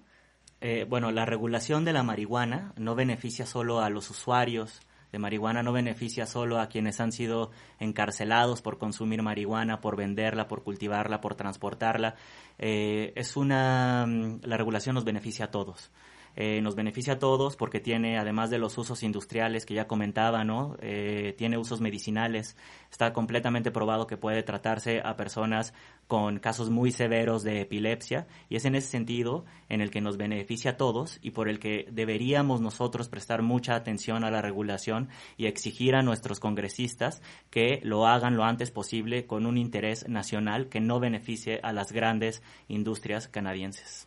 Eh, 0.60 0.86
bueno, 0.88 1.10
la 1.10 1.26
regulación 1.26 1.84
de 1.84 1.92
la 1.92 2.02
marihuana 2.02 2.72
no 2.76 2.94
beneficia 2.94 3.46
solo 3.46 3.80
a 3.80 3.90
los 3.90 4.10
usuarios, 4.10 4.80
de 5.12 5.18
marihuana 5.18 5.62
no 5.62 5.72
beneficia 5.72 6.26
solo 6.26 6.60
a 6.60 6.68
quienes 6.68 7.00
han 7.00 7.12
sido 7.12 7.50
encarcelados 7.78 8.62
por 8.62 8.78
consumir 8.78 9.22
marihuana, 9.22 9.80
por 9.80 9.96
venderla, 9.96 10.48
por 10.48 10.62
cultivarla, 10.62 11.20
por 11.20 11.34
transportarla. 11.34 12.14
Eh, 12.58 13.12
es 13.16 13.36
una 13.36 14.06
la 14.06 14.56
regulación 14.56 14.94
nos 14.94 15.04
beneficia 15.04 15.46
a 15.46 15.50
todos. 15.50 15.90
Eh, 16.36 16.60
nos 16.60 16.74
beneficia 16.74 17.14
a 17.14 17.18
todos 17.18 17.56
porque 17.56 17.80
tiene, 17.80 18.18
además 18.18 18.50
de 18.50 18.58
los 18.58 18.76
usos 18.76 19.02
industriales 19.02 19.64
que 19.64 19.72
ya 19.72 19.86
comentaba, 19.86 20.44
¿no? 20.44 20.76
Eh, 20.80 21.34
tiene 21.38 21.56
usos 21.56 21.80
medicinales. 21.80 22.56
Está 22.90 23.14
completamente 23.14 23.70
probado 23.70 24.06
que 24.06 24.18
puede 24.18 24.42
tratarse 24.42 25.00
a 25.02 25.16
personas 25.16 25.72
con 26.06 26.38
casos 26.38 26.68
muy 26.68 26.92
severos 26.92 27.42
de 27.42 27.62
epilepsia 27.62 28.26
y 28.48 28.56
es 28.56 28.64
en 28.66 28.74
ese 28.74 28.88
sentido 28.88 29.44
en 29.70 29.80
el 29.80 29.90
que 29.90 30.00
nos 30.00 30.18
beneficia 30.18 30.72
a 30.72 30.76
todos 30.76 31.18
y 31.22 31.30
por 31.30 31.48
el 31.48 31.58
que 31.58 31.88
deberíamos 31.90 32.60
nosotros 32.60 33.08
prestar 33.08 33.42
mucha 33.42 33.74
atención 33.74 34.22
a 34.22 34.30
la 34.30 34.42
regulación 34.42 35.08
y 35.36 35.46
exigir 35.46 35.94
a 35.94 36.02
nuestros 36.02 36.38
congresistas 36.38 37.22
que 37.50 37.80
lo 37.82 38.06
hagan 38.06 38.36
lo 38.36 38.44
antes 38.44 38.70
posible 38.70 39.26
con 39.26 39.46
un 39.46 39.56
interés 39.56 40.06
nacional 40.08 40.68
que 40.68 40.80
no 40.80 41.00
beneficie 41.00 41.60
a 41.62 41.72
las 41.72 41.92
grandes 41.92 42.42
industrias 42.68 43.26
canadienses. 43.26 44.05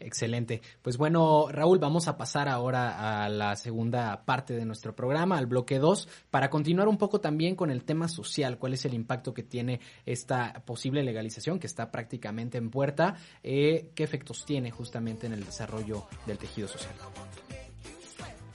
Excelente. 0.00 0.62
Pues 0.80 0.96
bueno, 0.96 1.48
Raúl, 1.50 1.78
vamos 1.80 2.06
a 2.06 2.16
pasar 2.16 2.48
ahora 2.48 3.24
a 3.24 3.28
la 3.28 3.56
segunda 3.56 4.24
parte 4.24 4.54
de 4.54 4.64
nuestro 4.64 4.94
programa, 4.94 5.36
al 5.36 5.46
bloque 5.46 5.78
2, 5.78 6.08
para 6.30 6.50
continuar 6.50 6.86
un 6.86 6.98
poco 6.98 7.20
también 7.20 7.56
con 7.56 7.70
el 7.70 7.84
tema 7.84 8.06
social, 8.06 8.58
cuál 8.58 8.74
es 8.74 8.84
el 8.84 8.94
impacto 8.94 9.34
que 9.34 9.42
tiene 9.42 9.80
esta 10.06 10.62
posible 10.64 11.02
legalización 11.02 11.58
que 11.58 11.66
está 11.66 11.90
prácticamente 11.90 12.58
en 12.58 12.70
puerta, 12.70 13.16
eh, 13.42 13.90
qué 13.96 14.04
efectos 14.04 14.44
tiene 14.44 14.70
justamente 14.70 15.26
en 15.26 15.32
el 15.32 15.44
desarrollo 15.44 16.06
del 16.26 16.38
tejido 16.38 16.68
social. 16.68 16.94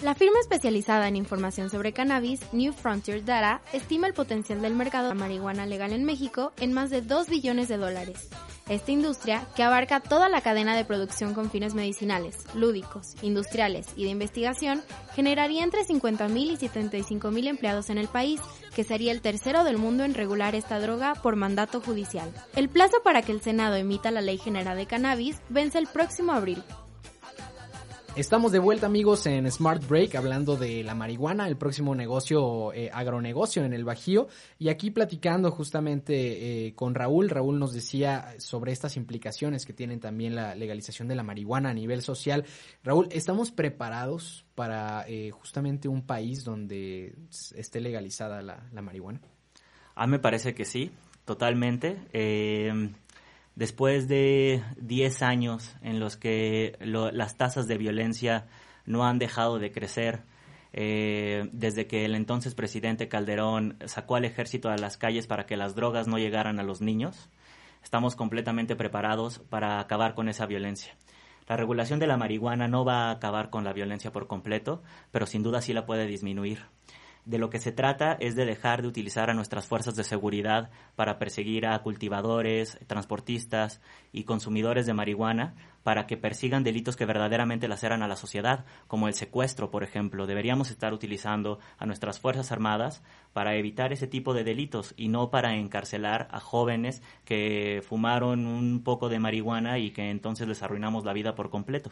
La 0.03 0.15
firma 0.15 0.37
especializada 0.41 1.07
en 1.07 1.15
información 1.15 1.69
sobre 1.69 1.93
cannabis, 1.93 2.41
New 2.51 2.73
Frontier 2.73 3.23
Data, 3.23 3.61
estima 3.71 4.05
el 4.05 4.13
potencial 4.13 4.61
del 4.61 4.75
mercado 4.75 5.07
de 5.07 5.15
la 5.15 5.19
marihuana 5.21 5.65
legal 5.65 5.93
en 5.93 6.03
México 6.03 6.51
en 6.59 6.73
más 6.73 6.89
de 6.89 7.01
2 7.01 7.29
billones 7.29 7.69
de 7.69 7.77
dólares. 7.77 8.27
Esta 8.67 8.91
industria, 8.91 9.47
que 9.55 9.63
abarca 9.63 10.01
toda 10.01 10.27
la 10.27 10.41
cadena 10.41 10.75
de 10.75 10.83
producción 10.83 11.33
con 11.33 11.49
fines 11.49 11.73
medicinales, 11.73 12.35
lúdicos, 12.53 13.15
industriales 13.21 13.87
y 13.95 14.03
de 14.03 14.09
investigación, 14.09 14.81
generaría 15.15 15.63
entre 15.63 15.85
50.000 15.85 16.37
y 16.37 16.57
75.000 16.57 17.47
empleados 17.47 17.89
en 17.89 17.97
el 17.97 18.09
país, 18.09 18.41
que 18.75 18.83
sería 18.83 19.13
el 19.13 19.21
tercero 19.21 19.63
del 19.63 19.77
mundo 19.77 20.03
en 20.03 20.15
regular 20.15 20.53
esta 20.53 20.81
droga 20.81 21.15
por 21.15 21.37
mandato 21.37 21.79
judicial. 21.79 22.29
El 22.57 22.67
plazo 22.67 22.97
para 23.05 23.21
que 23.21 23.31
el 23.31 23.41
Senado 23.41 23.75
emita 23.75 24.11
la 24.11 24.19
ley 24.19 24.37
general 24.37 24.75
de 24.75 24.85
cannabis 24.85 25.37
vence 25.47 25.77
el 25.77 25.87
próximo 25.87 26.33
abril, 26.33 26.61
Estamos 28.15 28.51
de 28.51 28.59
vuelta 28.59 28.85
amigos 28.85 29.25
en 29.25 29.51
Smart 29.51 29.87
Break 29.87 30.13
hablando 30.13 30.55
de 30.55 30.83
la 30.83 30.93
marihuana, 30.93 31.47
el 31.47 31.57
próximo 31.57 31.95
negocio, 31.95 32.71
eh, 32.71 32.91
agronegocio 32.93 33.65
en 33.65 33.73
el 33.73 33.85
Bajío 33.85 34.27
y 34.59 34.69
aquí 34.69 34.91
platicando 34.91 35.49
justamente 35.49 36.67
eh, 36.67 36.75
con 36.75 36.93
Raúl. 36.93 37.31
Raúl 37.31 37.57
nos 37.57 37.73
decía 37.73 38.35
sobre 38.37 38.71
estas 38.71 38.97
implicaciones 38.97 39.65
que 39.65 39.73
tienen 39.73 39.99
también 39.99 40.35
la 40.35 40.53
legalización 40.53 41.07
de 41.07 41.15
la 41.15 41.23
marihuana 41.23 41.71
a 41.71 41.73
nivel 41.73 42.03
social. 42.03 42.45
Raúl, 42.83 43.07
¿estamos 43.09 43.49
preparados 43.49 44.45
para 44.53 45.05
eh, 45.07 45.31
justamente 45.31 45.87
un 45.87 46.03
país 46.03 46.43
donde 46.43 47.15
esté 47.55 47.81
legalizada 47.81 48.43
la, 48.43 48.81
marihuana? 48.83 49.21
A 49.95 50.05
mí 50.05 50.11
me 50.11 50.19
parece 50.19 50.53
que 50.53 50.65
sí, 50.65 50.91
totalmente. 51.25 51.97
Después 53.55 54.07
de 54.07 54.63
10 54.77 55.21
años 55.21 55.75
en 55.81 55.99
los 55.99 56.17
que 56.17 56.77
las 56.81 57.37
tasas 57.37 57.67
de 57.67 57.77
violencia 57.77 58.47
no 58.85 59.05
han 59.05 59.19
dejado 59.19 59.59
de 59.59 59.71
crecer, 59.71 60.23
eh, 60.73 61.49
desde 61.51 61.85
que 61.85 62.05
el 62.05 62.15
entonces 62.15 62.55
presidente 62.55 63.07
Calderón 63.07 63.77
sacó 63.85 64.15
al 64.15 64.25
ejército 64.25 64.69
a 64.69 64.77
las 64.77 64.97
calles 64.97 65.27
para 65.27 65.45
que 65.45 65.55
las 65.55 65.75
drogas 65.75 66.07
no 66.07 66.17
llegaran 66.17 66.59
a 66.59 66.63
los 66.63 66.81
niños, 66.81 67.29
estamos 67.83 68.15
completamente 68.15 68.75
preparados 68.75 69.37
para 69.37 69.79
acabar 69.79 70.15
con 70.15 70.29
esa 70.29 70.47
violencia. 70.47 70.95
La 71.47 71.57
regulación 71.57 71.99
de 71.99 72.07
la 72.07 72.17
marihuana 72.17 72.67
no 72.67 72.85
va 72.85 73.09
a 73.09 73.11
acabar 73.11 73.51
con 73.51 73.63
la 73.63 73.73
violencia 73.73 74.11
por 74.11 74.27
completo, 74.27 74.81
pero 75.11 75.27
sin 75.27 75.43
duda 75.43 75.61
sí 75.61 75.73
la 75.73 75.85
puede 75.85 76.07
disminuir. 76.07 76.65
De 77.25 77.37
lo 77.37 77.49
que 77.49 77.59
se 77.59 77.71
trata 77.71 78.17
es 78.19 78.35
de 78.35 78.45
dejar 78.45 78.81
de 78.81 78.89
utilizar 78.89 79.29
a 79.29 79.33
nuestras 79.33 79.65
fuerzas 79.65 79.95
de 79.95 80.03
seguridad 80.03 80.69
para 80.97 81.19
perseguir 81.19 81.65
a 81.65 81.79
cultivadores, 81.79 82.77
transportistas 82.85 83.79
y 84.11 84.25
consumidores 84.25 84.85
de 84.85 84.93
marihuana 84.93 85.55
para 85.83 86.05
que 86.05 86.17
persigan 86.17 86.63
delitos 86.63 86.97
que 86.97 87.05
verdaderamente 87.05 87.69
laceran 87.69 88.03
a 88.03 88.09
la 88.09 88.17
sociedad, 88.17 88.65
como 88.87 89.07
el 89.07 89.13
secuestro, 89.13 89.71
por 89.71 89.83
ejemplo. 89.83 90.27
Deberíamos 90.27 90.69
estar 90.69 90.93
utilizando 90.93 91.59
a 91.77 91.85
nuestras 91.85 92.19
Fuerzas 92.19 92.51
Armadas 92.51 93.03
para 93.31 93.55
evitar 93.55 93.93
ese 93.93 94.07
tipo 94.07 94.33
de 94.33 94.43
delitos 94.43 94.93
y 94.97 95.07
no 95.07 95.29
para 95.29 95.55
encarcelar 95.55 96.27
a 96.29 96.41
jóvenes 96.41 97.01
que 97.23 97.81
fumaron 97.87 98.45
un 98.45 98.83
poco 98.83 99.07
de 99.07 99.19
marihuana 99.19 99.79
y 99.79 99.91
que 99.91 100.09
entonces 100.09 100.47
les 100.47 100.61
arruinamos 100.61 101.05
la 101.05 101.13
vida 101.13 101.35
por 101.35 101.49
completo. 101.49 101.91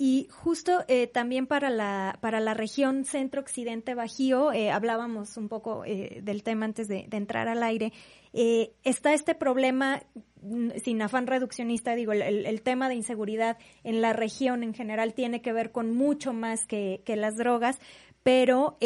Y 0.00 0.28
justo 0.30 0.84
eh, 0.86 1.08
también 1.08 1.48
para 1.48 1.70
la, 1.70 2.18
para 2.20 2.38
la 2.38 2.54
región 2.54 3.04
centro-occidente 3.04 3.96
bajío, 3.96 4.52
eh, 4.52 4.70
hablábamos 4.70 5.36
un 5.36 5.48
poco 5.48 5.84
eh, 5.84 6.20
del 6.22 6.44
tema 6.44 6.66
antes 6.66 6.86
de, 6.86 7.08
entrar 7.10 7.48
al 7.48 7.64
aire, 7.64 7.92
está 8.32 9.12
este 9.12 9.34
problema, 9.34 10.00
mm, 10.40 10.70
sin 10.84 11.02
afán 11.02 11.26
reduccionista, 11.26 11.96
digo, 11.96 12.12
el, 12.12 12.62
tema 12.62 12.88
de 12.88 12.94
inseguridad 12.94 13.58
en 13.82 14.00
la 14.00 14.12
región 14.12 14.62
en 14.62 14.72
general 14.72 15.14
tiene 15.14 15.42
que 15.42 15.52
ver 15.52 15.72
con 15.72 15.92
mucho 15.92 16.32
más 16.32 16.64
que, 16.64 17.02
que 17.04 17.16
las 17.16 17.36
drogas, 17.36 17.80
pero 18.22 18.78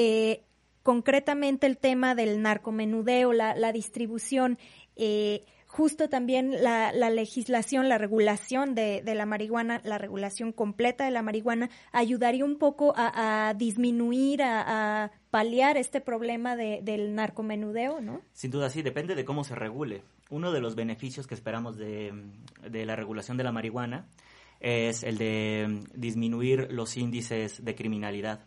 concretamente 0.83 1.66
el 1.66 1.76
tema 1.76 2.14
del 2.14 2.40
narcomenudeo, 2.40 3.35
la, 3.35 3.54
la 3.54 3.73
distribución, 3.73 4.59
eh, 4.97 5.45
justo 5.73 6.11
también 6.11 6.62
la, 6.62 6.93
legislación, 7.09 7.88
la 7.88 7.97
regulación 7.97 8.75
de, 8.75 9.02
la 9.02 9.25
marihuana, 9.25 9.81
la 9.85 9.97
regulación 9.97 10.52
completa 10.52 11.07
de 11.07 11.11
la 11.11 11.23
marihuana, 11.23 11.71
ayudaría 11.93 12.45
un 12.45 12.59
poco 12.59 12.93
a, 12.95 13.55
disminuir, 13.57 14.43
a, 14.43 15.11
paliar 15.31 15.79
este 15.79 16.02
problema 16.02 16.57
del 16.57 17.14
narcomenudeo, 17.14 18.02
¿no? 18.02 18.21
Sin 18.35 18.50
duda, 18.50 18.69
sí, 18.69 18.83
depende 18.83 19.14
de 19.14 19.25
cómo 19.25 19.45
se 19.45 19.55
regule. 19.55 20.02
Uno 20.29 20.52
de 20.52 20.61
los 20.61 20.75
beneficios 20.75 21.26
que 21.26 21.35
esperamos 21.35 21.79
de, 21.79 22.12
de 22.69 22.85
la 22.85 22.95
regulación 22.95 23.38
de 23.38 23.45
la 23.45 23.52
marihuana 23.52 24.09
es 24.61 25.02
el 25.02 25.17
de 25.17 25.85
disminuir 25.95 26.69
los 26.71 26.99
índices 26.99 27.64
de 27.64 27.75
criminalidad. 27.75 28.45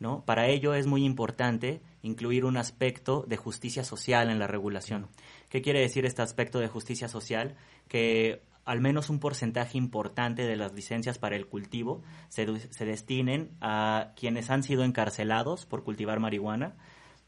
¿No? 0.00 0.24
Para 0.24 0.46
ello 0.46 0.74
es 0.74 0.86
muy 0.86 1.04
importante 1.04 1.80
incluir 2.02 2.44
un 2.44 2.56
aspecto 2.56 3.24
de 3.26 3.36
justicia 3.36 3.82
social 3.82 4.30
en 4.30 4.38
la 4.38 4.46
regulación. 4.46 5.08
¿Qué 5.48 5.60
quiere 5.60 5.80
decir 5.80 6.06
este 6.06 6.22
aspecto 6.22 6.60
de 6.60 6.68
justicia 6.68 7.08
social? 7.08 7.56
Que 7.88 8.42
al 8.68 8.82
menos 8.82 9.08
un 9.08 9.18
porcentaje 9.18 9.78
importante 9.78 10.46
de 10.46 10.54
las 10.54 10.74
licencias 10.74 11.18
para 11.18 11.36
el 11.36 11.46
cultivo 11.46 12.02
se, 12.28 12.44
destinen 12.84 13.50
a 13.62 14.12
quienes 14.14 14.50
han 14.50 14.62
sido 14.62 14.84
encarcelados 14.84 15.64
por 15.64 15.84
cultivar 15.84 16.20
marihuana, 16.20 16.76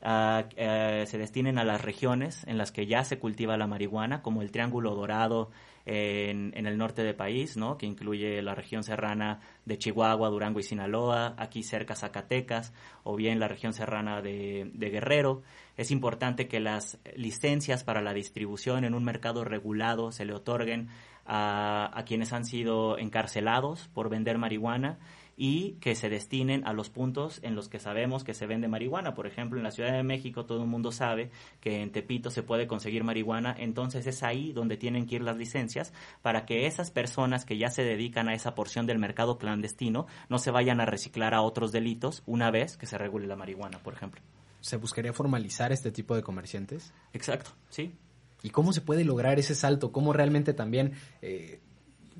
eh, 0.02 1.04
se 1.06 1.18
destinen 1.18 1.58
a 1.58 1.64
las 1.64 1.82
regiones 1.82 2.44
en 2.46 2.56
las 2.56 2.72
que 2.72 2.86
ya 2.86 3.04
se 3.04 3.18
cultiva 3.18 3.56
la 3.56 3.66
marihuana, 3.66 4.22
como 4.22 4.40
el 4.40 4.50
Triángulo 4.50 4.94
Dorado 4.94 5.50
en, 5.84 6.66
el 6.66 6.78
norte 6.78 7.02
del 7.02 7.14
país, 7.14 7.56
¿no? 7.56 7.76
que 7.76 7.86
incluye 7.86 8.40
la 8.42 8.54
región 8.54 8.82
serrana 8.82 9.40
de 9.64 9.78
Chihuahua, 9.78 10.28
Durango 10.30 10.60
y 10.60 10.62
Sinaloa, 10.62 11.34
aquí 11.36 11.62
cerca 11.62 11.94
Zacatecas, 11.94 12.72
o 13.02 13.16
bien 13.16 13.40
la 13.40 13.48
región 13.48 13.72
serrana 13.72 14.22
de, 14.22 14.70
Guerrero. 14.74 15.42
Es 15.76 15.90
importante 15.90 16.48
que 16.48 16.60
las 16.60 16.98
licencias 17.16 17.84
para 17.84 18.00
la 18.00 18.14
distribución 18.14 18.84
en 18.84 18.94
un 18.94 19.04
mercado 19.04 19.44
regulado 19.44 20.12
se 20.12 20.24
le 20.24 20.34
otorguen 20.34 20.88
a 21.32 22.02
quienes 22.06 22.32
han 22.32 22.44
sido 22.44 22.98
encarcelados 22.98 23.88
por 23.94 24.08
vender 24.08 24.36
marihuana 24.36 24.98
y 25.42 25.78
que 25.80 25.94
se 25.94 26.10
destinen 26.10 26.66
a 26.66 26.74
los 26.74 26.90
puntos 26.90 27.40
en 27.42 27.54
los 27.54 27.70
que 27.70 27.78
sabemos 27.78 28.24
que 28.24 28.34
se 28.34 28.46
vende 28.46 28.68
marihuana. 28.68 29.14
Por 29.14 29.26
ejemplo, 29.26 29.56
en 29.56 29.64
la 29.64 29.70
Ciudad 29.70 29.90
de 29.90 30.02
México 30.02 30.44
todo 30.44 30.60
el 30.60 30.68
mundo 30.68 30.92
sabe 30.92 31.30
que 31.62 31.80
en 31.80 31.92
Tepito 31.92 32.30
se 32.30 32.42
puede 32.42 32.66
conseguir 32.66 33.04
marihuana, 33.04 33.56
entonces 33.58 34.06
es 34.06 34.22
ahí 34.22 34.52
donde 34.52 34.76
tienen 34.76 35.06
que 35.06 35.14
ir 35.14 35.22
las 35.22 35.38
licencias 35.38 35.94
para 36.20 36.44
que 36.44 36.66
esas 36.66 36.90
personas 36.90 37.46
que 37.46 37.56
ya 37.56 37.70
se 37.70 37.84
dedican 37.84 38.28
a 38.28 38.34
esa 38.34 38.54
porción 38.54 38.84
del 38.84 38.98
mercado 38.98 39.38
clandestino 39.38 40.06
no 40.28 40.38
se 40.38 40.50
vayan 40.50 40.78
a 40.78 40.84
reciclar 40.84 41.32
a 41.32 41.40
otros 41.40 41.72
delitos 41.72 42.22
una 42.26 42.50
vez 42.50 42.76
que 42.76 42.84
se 42.84 42.98
regule 42.98 43.26
la 43.26 43.36
marihuana, 43.36 43.78
por 43.82 43.94
ejemplo. 43.94 44.20
¿Se 44.60 44.76
buscaría 44.76 45.14
formalizar 45.14 45.72
este 45.72 45.90
tipo 45.90 46.14
de 46.14 46.22
comerciantes? 46.22 46.92
Exacto, 47.14 47.52
sí. 47.70 47.94
¿Y 48.42 48.50
cómo 48.50 48.74
se 48.74 48.82
puede 48.82 49.04
lograr 49.04 49.38
ese 49.38 49.54
salto? 49.54 49.90
¿Cómo 49.90 50.12
realmente 50.12 50.52
también 50.52 50.92
eh, 51.22 51.60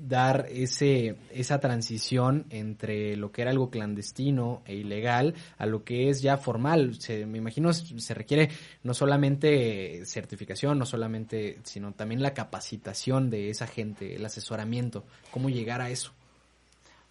dar 0.07 0.47
ese, 0.49 1.15
esa 1.31 1.59
transición 1.59 2.45
entre 2.49 3.15
lo 3.15 3.31
que 3.31 3.43
era 3.43 3.51
algo 3.51 3.69
clandestino 3.69 4.61
e 4.65 4.75
ilegal 4.75 5.35
a 5.57 5.65
lo 5.65 5.83
que 5.83 6.09
es 6.09 6.21
ya 6.21 6.37
formal. 6.37 6.95
Se, 6.99 7.25
me 7.25 7.37
imagino 7.37 7.73
se 7.73 8.13
requiere 8.13 8.49
no 8.83 8.93
solamente 8.93 10.05
certificación, 10.05 10.79
no 10.79 10.85
solamente, 10.85 11.59
sino 11.63 11.93
también 11.93 12.21
la 12.21 12.33
capacitación 12.33 13.29
de 13.29 13.49
esa 13.49 13.67
gente, 13.67 14.15
el 14.15 14.25
asesoramiento, 14.25 15.05
cómo 15.29 15.49
llegar 15.49 15.81
a 15.81 15.89
eso. 15.89 16.13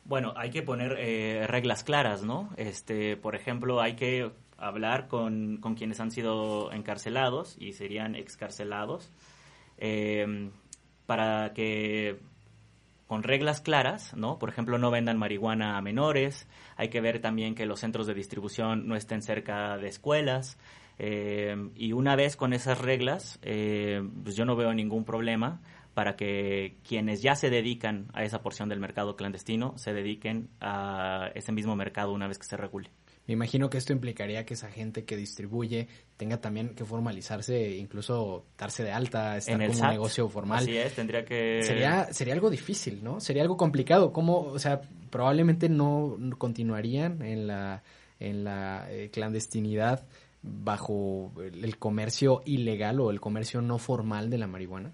Bueno, 0.05 0.33
hay 0.37 0.51
que 0.51 0.63
poner 0.63 0.97
eh, 0.99 1.47
reglas 1.47 1.85
claras, 1.85 2.23
¿no? 2.23 2.51
Este, 2.57 3.17
por 3.17 3.37
ejemplo, 3.37 3.81
hay 3.81 3.95
que 3.95 4.31
hablar 4.57 5.09
con, 5.09 5.59
con 5.59 5.75
quienes 5.75 6.01
han 6.01 6.11
sido 6.11 6.73
encarcelados 6.73 7.57
y 7.59 7.73
serían 7.75 8.15
excarcelados 8.15 9.11
eh, 9.79 10.51
para 11.07 11.53
que 11.55 12.19
con 13.11 13.25
reglas 13.25 13.61
claras, 13.61 14.15
¿no? 14.15 14.39
Por 14.39 14.51
ejemplo, 14.51 14.79
no 14.79 14.93
vendan 14.93 15.19
marihuana 15.19 15.77
a 15.77 15.83
menores, 15.83 16.47
hay 16.77 16.91
que 16.91 17.01
ver 17.01 17.21
también 17.21 17.57
que 17.57 17.67
los 17.67 17.81
centros 17.81 18.07
de 18.07 18.15
distribución 18.15 18.87
no 18.87 18.95
estén 18.95 19.21
cerca 19.21 19.77
de 19.79 19.89
escuelas, 19.89 20.59
eh, 20.97 21.57
y 21.75 21.91
una 21.91 22.15
vez 22.15 22.37
con 22.37 22.53
esas 22.53 22.79
reglas, 22.79 23.41
eh, 23.43 24.01
pues 24.23 24.37
yo 24.37 24.45
no 24.45 24.55
veo 24.55 24.73
ningún 24.75 25.05
problema 25.05 25.61
para 25.93 26.15
que 26.15 26.77
quienes 26.87 27.21
ya 27.21 27.35
se 27.35 27.51
dedican 27.51 28.07
a 28.13 28.23
esa 28.23 28.43
porción 28.43 28.69
del 28.69 28.79
mercado 28.79 29.17
clandestino 29.17 29.77
se 29.77 29.93
dediquen 29.93 30.49
a 30.61 31.33
ese 31.35 31.51
mismo 31.51 31.75
mercado 31.75 32.13
una 32.13 32.29
vez 32.29 32.39
que 32.39 32.47
se 32.47 32.57
regule. 32.57 32.91
Me 33.31 33.35
imagino 33.35 33.71
que 33.71 33.79
esto 33.79 33.93
implicaría 33.93 34.45
que 34.45 34.55
esa 34.55 34.73
gente 34.73 35.05
que 35.05 35.17
distribuye 35.17 35.87
tenga 36.17 36.41
también 36.41 36.71
que 36.71 36.85
formalizarse, 36.85 37.77
incluso 37.77 38.45
darse 38.59 38.83
de 38.83 38.91
alta, 38.91 39.37
estar 39.37 39.63
en 39.63 39.71
como 39.71 39.83
un 39.85 39.89
negocio 39.89 40.29
formal. 40.29 40.65
Así 40.65 40.77
es, 40.77 40.95
tendría 40.97 41.25
que... 41.25 41.63
Sería, 41.63 42.13
sería 42.13 42.35
algo 42.35 42.51
difícil, 42.51 43.05
¿no? 43.05 43.21
Sería 43.21 43.43
algo 43.43 43.57
complicado. 43.57 44.13
¿Cómo, 44.13 44.41
o 44.41 44.59
sea, 44.59 44.81
probablemente 45.11 45.69
no 45.69 46.19
continuarían 46.39 47.23
en 47.23 47.47
la, 47.47 47.85
en 48.19 48.43
la 48.43 48.89
eh, 48.91 49.11
clandestinidad 49.13 50.09
bajo 50.43 51.33
el 51.39 51.79
comercio 51.79 52.43
ilegal 52.47 52.99
o 52.99 53.13
el 53.13 53.21
comercio 53.21 53.63
no 53.63 53.79
formal 53.79 54.29
de 54.29 54.39
la 54.39 54.49
marihuana? 54.49 54.91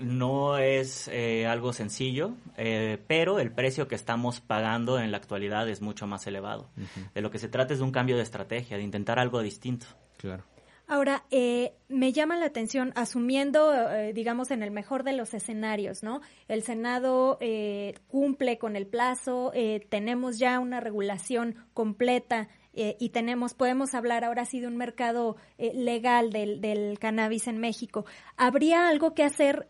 No 0.00 0.58
es 0.58 1.08
eh, 1.08 1.46
algo 1.46 1.72
sencillo, 1.72 2.34
eh, 2.56 2.98
pero 3.06 3.38
el 3.38 3.52
precio 3.52 3.86
que 3.88 3.94
estamos 3.94 4.40
pagando 4.40 4.98
en 4.98 5.10
la 5.10 5.18
actualidad 5.18 5.68
es 5.68 5.80
mucho 5.82 6.06
más 6.06 6.26
elevado. 6.26 6.68
De 7.14 7.20
lo 7.20 7.30
que 7.30 7.38
se 7.38 7.48
trata 7.48 7.74
es 7.74 7.78
de 7.78 7.84
un 7.84 7.92
cambio 7.92 8.16
de 8.16 8.22
estrategia, 8.22 8.76
de 8.76 8.82
intentar 8.82 9.18
algo 9.18 9.40
distinto. 9.40 9.86
Claro. 10.16 10.44
Ahora, 10.86 11.24
eh, 11.30 11.72
me 11.88 12.12
llama 12.12 12.36
la 12.36 12.44
atención, 12.44 12.92
asumiendo, 12.94 13.72
eh, 13.72 14.12
digamos, 14.12 14.50
en 14.50 14.62
el 14.62 14.70
mejor 14.70 15.02
de 15.02 15.14
los 15.14 15.32
escenarios, 15.32 16.02
¿no? 16.02 16.20
El 16.46 16.62
Senado 16.62 17.38
eh, 17.40 17.94
cumple 18.06 18.58
con 18.58 18.76
el 18.76 18.86
plazo, 18.86 19.52
tenemos 19.88 20.38
ya 20.38 20.58
una 20.60 20.80
regulación 20.80 21.56
completa 21.72 22.48
y 22.74 23.10
tenemos, 23.10 23.54
podemos 23.54 23.94
hablar 23.94 24.24
ahora 24.24 24.44
sí 24.44 24.60
de 24.60 24.66
un 24.66 24.76
mercado 24.76 25.36
legal 25.58 26.30
del, 26.30 26.60
del, 26.60 26.98
cannabis 26.98 27.46
en 27.46 27.58
México. 27.58 28.04
¿Habría 28.36 28.88
algo 28.88 29.14
que 29.14 29.22
hacer 29.22 29.68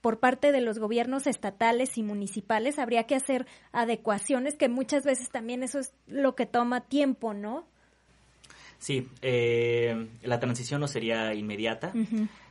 por 0.00 0.20
parte 0.20 0.52
de 0.52 0.60
los 0.60 0.78
gobiernos 0.78 1.26
estatales 1.26 1.98
y 1.98 2.02
municipales? 2.02 2.78
¿Habría 2.78 3.04
que 3.04 3.16
hacer 3.16 3.46
adecuaciones 3.72 4.54
que 4.56 4.68
muchas 4.68 5.04
veces 5.04 5.30
también 5.30 5.62
eso 5.62 5.78
es 5.78 5.92
lo 6.06 6.34
que 6.34 6.46
toma 6.46 6.82
tiempo, 6.82 7.34
¿no? 7.34 7.66
Sí, 8.78 9.08
eh, 9.22 10.08
la 10.22 10.40
transición 10.40 10.80
no 10.80 10.88
sería 10.88 11.32
inmediata. 11.32 11.92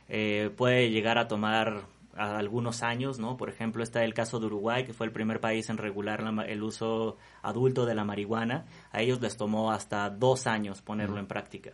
Eh, 0.08 0.50
puede 0.56 0.90
llegar 0.90 1.16
a 1.16 1.28
tomar 1.28 1.84
algunos 2.16 2.82
años, 2.82 3.18
¿no? 3.18 3.36
Por 3.36 3.48
ejemplo, 3.48 3.82
está 3.82 4.04
el 4.04 4.14
caso 4.14 4.40
de 4.40 4.46
Uruguay, 4.46 4.84
que 4.84 4.92
fue 4.92 5.06
el 5.06 5.12
primer 5.12 5.40
país 5.40 5.68
en 5.70 5.78
regular 5.78 6.24
el 6.46 6.62
uso 6.62 7.16
adulto 7.42 7.86
de 7.86 7.94
la 7.94 8.04
marihuana. 8.04 8.66
A 8.92 9.00
ellos 9.02 9.20
les 9.20 9.36
tomó 9.36 9.70
hasta 9.70 10.10
dos 10.10 10.46
años 10.46 10.82
ponerlo 10.82 11.18
en 11.18 11.26
práctica. 11.26 11.72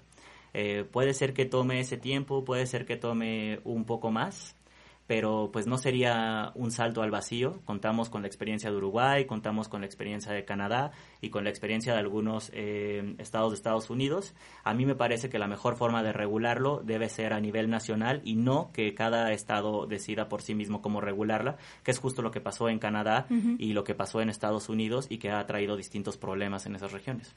Eh, 0.52 0.84
puede 0.90 1.14
ser 1.14 1.32
que 1.32 1.44
tome 1.44 1.80
ese 1.80 1.96
tiempo, 1.96 2.44
puede 2.44 2.66
ser 2.66 2.84
que 2.84 2.96
tome 2.96 3.60
un 3.64 3.84
poco 3.84 4.10
más, 4.10 4.56
pero 5.10 5.50
pues 5.52 5.66
no 5.66 5.76
sería 5.76 6.52
un 6.54 6.70
salto 6.70 7.02
al 7.02 7.10
vacío. 7.10 7.62
Contamos 7.64 8.10
con 8.10 8.22
la 8.22 8.28
experiencia 8.28 8.70
de 8.70 8.76
Uruguay, 8.76 9.24
contamos 9.24 9.68
con 9.68 9.80
la 9.80 9.86
experiencia 9.88 10.30
de 10.30 10.44
Canadá 10.44 10.92
y 11.20 11.30
con 11.30 11.42
la 11.42 11.50
experiencia 11.50 11.94
de 11.94 11.98
algunos 11.98 12.52
eh, 12.54 13.16
estados 13.18 13.50
de 13.50 13.56
Estados 13.56 13.90
Unidos. 13.90 14.36
A 14.62 14.72
mí 14.72 14.86
me 14.86 14.94
parece 14.94 15.28
que 15.28 15.40
la 15.40 15.48
mejor 15.48 15.74
forma 15.74 16.04
de 16.04 16.12
regularlo 16.12 16.80
debe 16.84 17.08
ser 17.08 17.32
a 17.32 17.40
nivel 17.40 17.70
nacional 17.70 18.20
y 18.22 18.36
no 18.36 18.70
que 18.72 18.94
cada 18.94 19.32
estado 19.32 19.88
decida 19.88 20.28
por 20.28 20.42
sí 20.42 20.54
mismo 20.54 20.80
cómo 20.80 21.00
regularla, 21.00 21.56
que 21.82 21.90
es 21.90 21.98
justo 21.98 22.22
lo 22.22 22.30
que 22.30 22.40
pasó 22.40 22.68
en 22.68 22.78
Canadá 22.78 23.26
y 23.58 23.72
lo 23.72 23.82
que 23.82 23.96
pasó 23.96 24.20
en 24.20 24.30
Estados 24.30 24.68
Unidos 24.68 25.08
y 25.10 25.18
que 25.18 25.32
ha 25.32 25.44
traído 25.44 25.76
distintos 25.76 26.18
problemas 26.18 26.66
en 26.66 26.76
esas 26.76 26.92
regiones. 26.92 27.34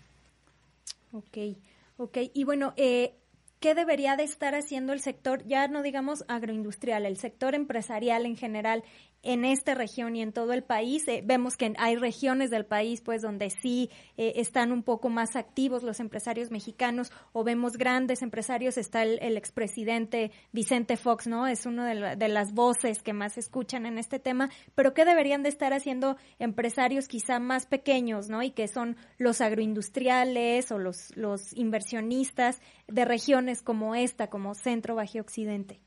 Ok, 1.12 1.58
ok. 1.98 2.18
Y 2.36 2.44
bueno, 2.44 2.76
eh, 2.78 3.16
qué 3.64 3.76
debería 3.76 4.18
de 4.18 4.26
estar 4.26 4.56
haciendo 4.56 4.92
el 4.92 5.00
sector, 5.00 5.48
ya 5.48 5.70
no 5.70 5.84
digamos 5.84 6.26
agroindustrial, 6.28 7.06
el 7.06 7.16
sector 7.16 7.56
empresarial 7.56 8.26
en 8.26 8.36
general 8.36 8.84
en 9.24 9.46
esta 9.46 9.74
región 9.74 10.16
y 10.16 10.22
en 10.22 10.34
todo 10.34 10.54
el 10.54 10.64
país. 10.64 11.08
Eh, 11.08 11.24
vemos 11.26 11.58
que 11.58 11.74
hay 11.78 11.96
regiones 11.96 12.50
del 12.50 12.66
país 12.66 13.02
pues 13.02 13.22
donde 13.22 13.50
sí 13.50 13.90
eh, 14.18 14.34
están 14.36 14.72
un 14.72 14.84
poco 14.84 15.10
más 15.10 15.36
activos 15.36 15.82
los 15.82 16.00
empresarios 16.00 16.52
mexicanos 16.52 17.12
o 17.32 17.44
vemos 17.44 17.78
grandes 17.78 18.22
empresarios. 18.22 18.78
Está 18.78 19.04
el, 19.04 19.38
expresidente 19.38 20.32
Vicente 20.52 20.98
Fox, 20.98 21.28
¿no? 21.28 21.48
Es 21.48 21.66
una 21.66 22.16
de, 22.16 22.28
las 22.28 22.54
voces 22.54 23.02
que 23.02 23.14
más 23.14 23.38
escuchan 23.38 23.86
en 23.86 23.98
este 23.98 24.20
tema. 24.20 24.50
Pero 24.76 24.94
¿qué 24.94 25.06
deberían 25.06 25.44
de 25.44 25.50
estar 25.50 25.74
haciendo 25.74 26.18
empresarios 26.40 27.08
quizá 27.08 27.40
más 27.40 27.66
pequeños, 27.66 28.30
¿no? 28.30 28.44
Y 28.44 28.52
que 28.52 28.68
son 28.68 28.98
los 29.18 29.42
agroindustriales 29.42 30.72
o 30.72 30.78
los, 30.78 31.16
los 31.16 31.54
inversionistas 31.54 32.62
de 32.88 33.06
regiones 33.06 33.62
como 33.62 33.96
esta, 33.96 34.28
como 34.28 34.54
Centro 34.54 34.96
Bajo 34.96 35.20
Occidente. 35.20 35.80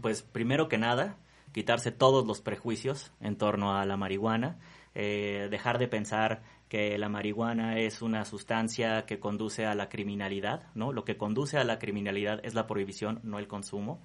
Pues 0.00 0.22
primero 0.22 0.68
que 0.68 0.78
nada, 0.78 1.16
quitarse 1.58 1.90
todos 1.90 2.24
los 2.24 2.40
prejuicios 2.40 3.10
en 3.20 3.36
torno 3.36 3.76
a 3.76 3.84
la 3.84 3.96
marihuana, 3.96 4.60
eh, 4.94 5.48
dejar 5.50 5.80
de 5.80 5.88
pensar 5.88 6.42
que 6.68 6.96
la 6.98 7.08
marihuana 7.08 7.80
es 7.80 8.00
una 8.00 8.24
sustancia 8.24 9.06
que 9.06 9.18
conduce 9.18 9.66
a 9.66 9.74
la 9.74 9.88
criminalidad, 9.88 10.68
¿no? 10.76 10.92
Lo 10.92 11.04
que 11.04 11.16
conduce 11.16 11.58
a 11.58 11.64
la 11.64 11.80
criminalidad 11.80 12.38
es 12.44 12.54
la 12.54 12.68
prohibición, 12.68 13.18
no 13.24 13.40
el 13.40 13.48
consumo. 13.48 14.00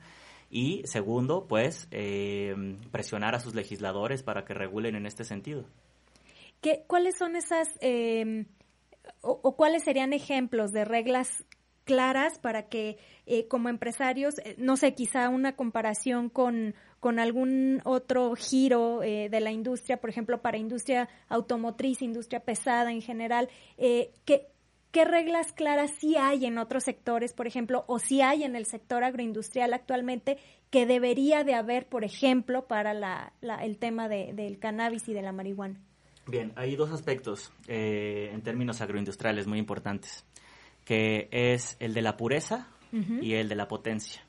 Y 0.50 0.82
segundo, 0.86 1.46
pues, 1.48 1.88
eh, 1.92 2.56
presionar 2.92 3.36
a 3.36 3.40
sus 3.40 3.54
legisladores 3.54 4.24
para 4.24 4.46
que 4.46 4.56
regulen 4.56 4.96
en 4.96 5.06
este 5.06 5.24
sentido. 5.24 5.66
¿Qué, 6.60 6.86
¿Cuáles 6.88 7.20
son 7.20 7.36
esas, 7.36 7.68
eh, 7.82 8.48
o, 9.22 9.56
cuáles 9.56 9.84
serían 9.84 10.12
ejemplos 10.12 10.72
de 10.72 10.86
reglas 10.86 11.46
claras 11.84 12.40
para 12.40 12.64
que 12.68 12.98
como 13.48 13.70
empresarios, 13.70 14.36
no 14.58 14.76
sé, 14.76 14.96
quizá 14.96 15.30
una 15.30 15.56
comparación 15.56 16.30
con, 16.30 16.76
con 17.04 17.20
algún 17.20 17.82
otro 17.84 18.34
giro 18.34 19.04
eh, 19.04 19.28
de 19.30 19.42
la 19.42 19.52
industria, 19.52 20.00
por 20.00 20.10
ejemplo, 20.10 20.42
para 20.42 20.58
industria 20.58 21.10
automotriz, 21.28 22.02
industria 22.02 22.40
pesada 22.40 22.94
en 22.94 23.02
general, 23.02 23.50
eh, 23.78 24.14
¿qué, 24.24 24.48
reglas 25.04 25.52
claras 25.52 25.92
sí 26.00 26.16
hay 26.16 26.46
en 26.46 26.58
otros 26.58 26.86
sectores, 26.86 27.34
por 27.34 27.46
ejemplo, 27.46 27.84
o 27.88 28.00
sí 28.00 28.22
hay 28.22 28.46
en 28.46 28.56
el 28.56 28.66
sector 28.66 29.04
agroindustrial 29.04 29.74
actualmente 29.74 30.38
que 30.70 30.86
debería 30.86 31.44
de 31.44 31.56
haber, 31.56 31.90
por 31.90 32.06
ejemplo, 32.06 32.68
para 32.68 32.94
la, 32.94 33.34
el 33.42 33.78
tema 33.80 34.08
del 34.08 34.58
cannabis 34.60 35.06
y 35.10 35.14
de 35.14 35.24
la 35.24 35.34
marihuana? 35.34 35.82
Bien, 36.26 36.54
hay 36.56 36.78
dos 36.78 36.92
aspectos 36.92 37.52
eh, 37.68 38.30
en 38.32 38.42
términos 38.44 38.80
agroindustriales 38.80 39.46
muy 39.46 39.60
importantes, 39.60 40.26
que 40.86 41.28
es 41.32 41.78
el 41.80 41.94
de 41.94 42.02
la 42.02 42.18
pureza 42.18 42.68
y 42.92 43.34
el 43.34 43.50
de 43.50 43.56
la 43.56 43.68
potencia. 43.68 44.24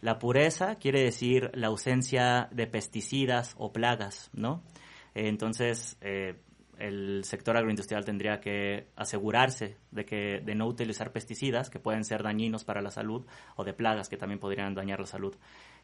La 0.00 0.18
pureza 0.18 0.74
quiere 0.76 1.02
decir 1.02 1.50
la 1.54 1.68
ausencia 1.68 2.48
de 2.50 2.66
pesticidas 2.66 3.54
o 3.56 3.72
plagas, 3.72 4.30
¿no? 4.34 4.62
Entonces, 5.14 5.96
eh, 6.00 6.34
el 6.82 7.22
sector 7.24 7.56
agroindustrial 7.56 8.04
tendría 8.04 8.40
que 8.40 8.88
asegurarse 8.96 9.76
de 9.92 10.04
que 10.04 10.40
de 10.44 10.54
no 10.54 10.66
utilizar 10.66 11.12
pesticidas 11.12 11.70
que 11.70 11.78
pueden 11.78 12.04
ser 12.04 12.22
dañinos 12.22 12.64
para 12.64 12.82
la 12.82 12.90
salud 12.90 13.24
o 13.56 13.64
de 13.64 13.72
plagas 13.72 14.08
que 14.08 14.16
también 14.16 14.40
podrían 14.40 14.74
dañar 14.74 14.98
la 14.98 15.06
salud. 15.06 15.36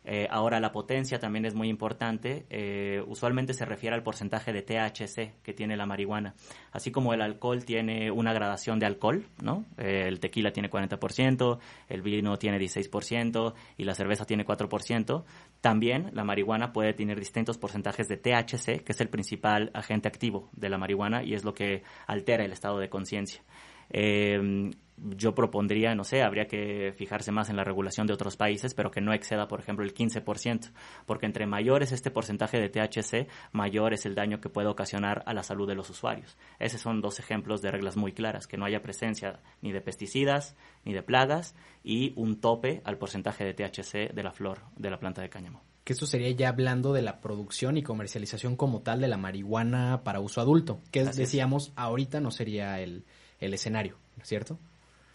Eh, 0.04 0.26
ahora 0.30 0.58
la 0.58 0.72
potencia 0.72 1.18
también 1.18 1.44
es 1.44 1.54
muy 1.54 1.68
importante. 1.68 2.46
Eh, 2.50 3.02
usualmente 3.06 3.52
se 3.52 3.64
refiere 3.64 3.94
al 3.94 4.02
porcentaje 4.02 4.52
de 4.52 4.62
THC 4.62 5.42
que 5.42 5.52
tiene 5.52 5.76
la 5.76 5.86
marihuana. 5.86 6.34
Así 6.72 6.90
como 6.90 7.12
el 7.14 7.20
alcohol 7.22 7.64
tiene 7.64 8.10
una 8.10 8.32
gradación 8.32 8.78
de 8.78 8.86
alcohol, 8.86 9.26
¿no? 9.42 9.66
Eh, 9.76 10.04
el 10.06 10.18
tequila 10.18 10.50
tiene 10.50 10.70
40%, 10.70 11.58
el 11.88 12.02
vino 12.02 12.38
tiene 12.38 12.58
16% 12.58 13.54
y 13.76 13.84
la 13.84 13.94
cerveza 13.94 14.24
tiene 14.24 14.44
4%. 14.44 15.24
También 15.60 16.10
la 16.12 16.24
marihuana 16.24 16.72
puede 16.72 16.92
tener 16.92 17.18
distintos 17.18 17.58
porcentajes 17.58 18.08
de 18.08 18.16
THC, 18.16 18.84
que 18.84 18.92
es 18.92 19.00
el 19.00 19.08
principal 19.08 19.70
agente 19.74 20.08
activo 20.08 20.48
de 20.52 20.68
la 20.68 20.78
marihuana 20.78 21.24
y 21.24 21.34
es 21.34 21.44
lo 21.44 21.54
que 21.54 21.82
altera 22.06 22.44
el 22.44 22.52
estado 22.52 22.78
de 22.78 22.88
conciencia. 22.88 23.42
Eh, 23.90 24.70
yo 25.16 25.34
propondría, 25.34 25.94
no 25.94 26.04
sé, 26.04 26.22
habría 26.22 26.46
que 26.46 26.92
fijarse 26.96 27.32
más 27.32 27.50
en 27.50 27.56
la 27.56 27.64
regulación 27.64 28.06
de 28.06 28.12
otros 28.12 28.36
países, 28.36 28.74
pero 28.74 28.90
que 28.90 29.00
no 29.00 29.12
exceda, 29.12 29.48
por 29.48 29.60
ejemplo, 29.60 29.84
el 29.84 29.94
15%, 29.94 30.70
porque 31.06 31.26
entre 31.26 31.46
mayor 31.46 31.82
es 31.82 31.92
este 31.92 32.10
porcentaje 32.10 32.58
de 32.58 32.68
THC, 32.68 33.28
mayor 33.52 33.94
es 33.94 34.06
el 34.06 34.14
daño 34.14 34.40
que 34.40 34.48
puede 34.48 34.68
ocasionar 34.68 35.22
a 35.26 35.34
la 35.34 35.42
salud 35.42 35.68
de 35.68 35.74
los 35.74 35.90
usuarios. 35.90 36.36
Esos 36.58 36.80
son 36.80 37.00
dos 37.00 37.18
ejemplos 37.18 37.62
de 37.62 37.70
reglas 37.70 37.96
muy 37.96 38.12
claras, 38.12 38.46
que 38.46 38.56
no 38.56 38.64
haya 38.64 38.82
presencia 38.82 39.40
ni 39.62 39.72
de 39.72 39.80
pesticidas, 39.80 40.56
ni 40.84 40.92
de 40.92 41.02
plagas, 41.02 41.54
y 41.82 42.12
un 42.16 42.40
tope 42.40 42.82
al 42.84 42.98
porcentaje 42.98 43.44
de 43.44 43.54
THC 43.54 44.12
de 44.14 44.22
la 44.22 44.32
flor 44.32 44.60
de 44.76 44.90
la 44.90 44.98
planta 44.98 45.22
de 45.22 45.28
cáñamo. 45.28 45.62
Que 45.84 45.94
esto 45.94 46.06
sería 46.06 46.30
ya 46.30 46.50
hablando 46.50 46.92
de 46.92 47.00
la 47.00 47.20
producción 47.20 47.78
y 47.78 47.82
comercialización 47.82 48.56
como 48.56 48.82
tal 48.82 49.00
de 49.00 49.08
la 49.08 49.16
marihuana 49.16 50.02
para 50.04 50.20
uso 50.20 50.40
adulto, 50.40 50.80
que 50.90 51.04
decíamos, 51.04 51.72
ahorita 51.76 52.20
no 52.20 52.30
sería 52.30 52.80
el 52.80 53.04
el 53.40 53.54
escenario, 53.54 53.96
¿cierto? 54.22 54.58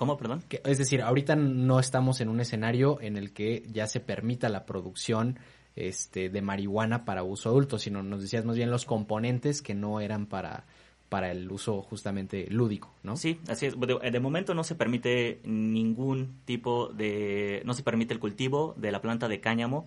¿Cómo, 0.04 0.18
perdón? 0.18 0.44
es 0.66 0.78
decir, 0.78 1.02
ahorita 1.02 1.38
no 1.38 1.80
estamos 1.80 2.20
en 2.20 2.28
un 2.28 2.42
escenario 2.42 3.00
en 3.00 3.16
el 3.16 3.32
que 3.32 3.64
ya 3.72 3.88
se 3.88 4.02
permita 4.02 4.50
la 4.50 4.66
producción 4.66 5.40
este, 5.78 6.30
de 6.30 6.42
marihuana 6.42 7.06
para 7.06 7.24
uso 7.24 7.50
adulto, 7.50 7.80
sino 7.80 8.04
nos 8.04 8.22
decías 8.22 8.44
más 8.44 8.58
bien 8.58 8.70
los 8.70 8.84
componentes 8.84 9.62
que 9.62 9.74
no 9.74 10.02
eran 10.02 10.26
para, 10.26 10.66
para 11.14 11.32
el 11.32 11.52
uso 11.52 11.84
justamente 11.84 12.48
lúdico, 12.50 12.92
¿no? 13.04 13.16
Sí, 13.18 13.40
así 13.48 13.68
es. 13.68 13.76
De, 13.80 14.20
momento 14.20 14.56
no 14.56 14.64
se 14.64 14.74
permite 14.74 15.42
ningún 15.44 16.40
tipo 16.44 16.88
de, 16.88 17.62
no 17.66 17.76
se 17.76 17.84
permite 17.84 18.16
el 18.16 18.20
cultivo 18.20 18.74
de 18.78 18.92
la 18.92 19.00
planta 19.00 19.28
de 19.28 19.40
cáñamo 19.40 19.86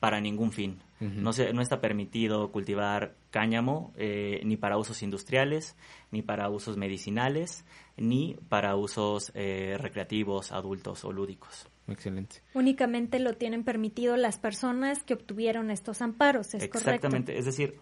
para 0.00 0.20
ningún 0.20 0.52
fin. 0.52 0.78
no, 1.00 1.32
se, 1.32 1.52
no 1.54 1.62
está 1.62 1.80
permitido 1.80 2.52
cultivar 2.52 3.14
cáñamo 3.30 3.94
eh, 3.96 4.42
ni 4.44 4.58
para 4.58 4.76
usos 4.76 5.02
industriales, 5.02 5.76
ni 6.10 6.20
para 6.20 6.50
usos 6.50 6.76
medicinales, 6.76 7.64
ni 7.96 8.36
para 8.48 8.76
usos 8.76 9.32
eh, 9.34 9.76
recreativos, 9.78 10.52
adultos 10.52 11.04
o 11.04 11.12
lúdicos. 11.12 11.68
Excelente. 11.88 12.42
Únicamente 12.54 13.18
lo 13.20 13.34
tienen 13.34 13.64
permitido 13.64 14.16
las 14.16 14.38
personas 14.38 15.02
que 15.02 15.14
obtuvieron 15.14 15.70
estos 15.70 16.02
amparos, 16.02 16.54
¿es 16.54 16.62
Exactamente, 16.62 17.38
es 17.38 17.44
decir, 17.44 17.78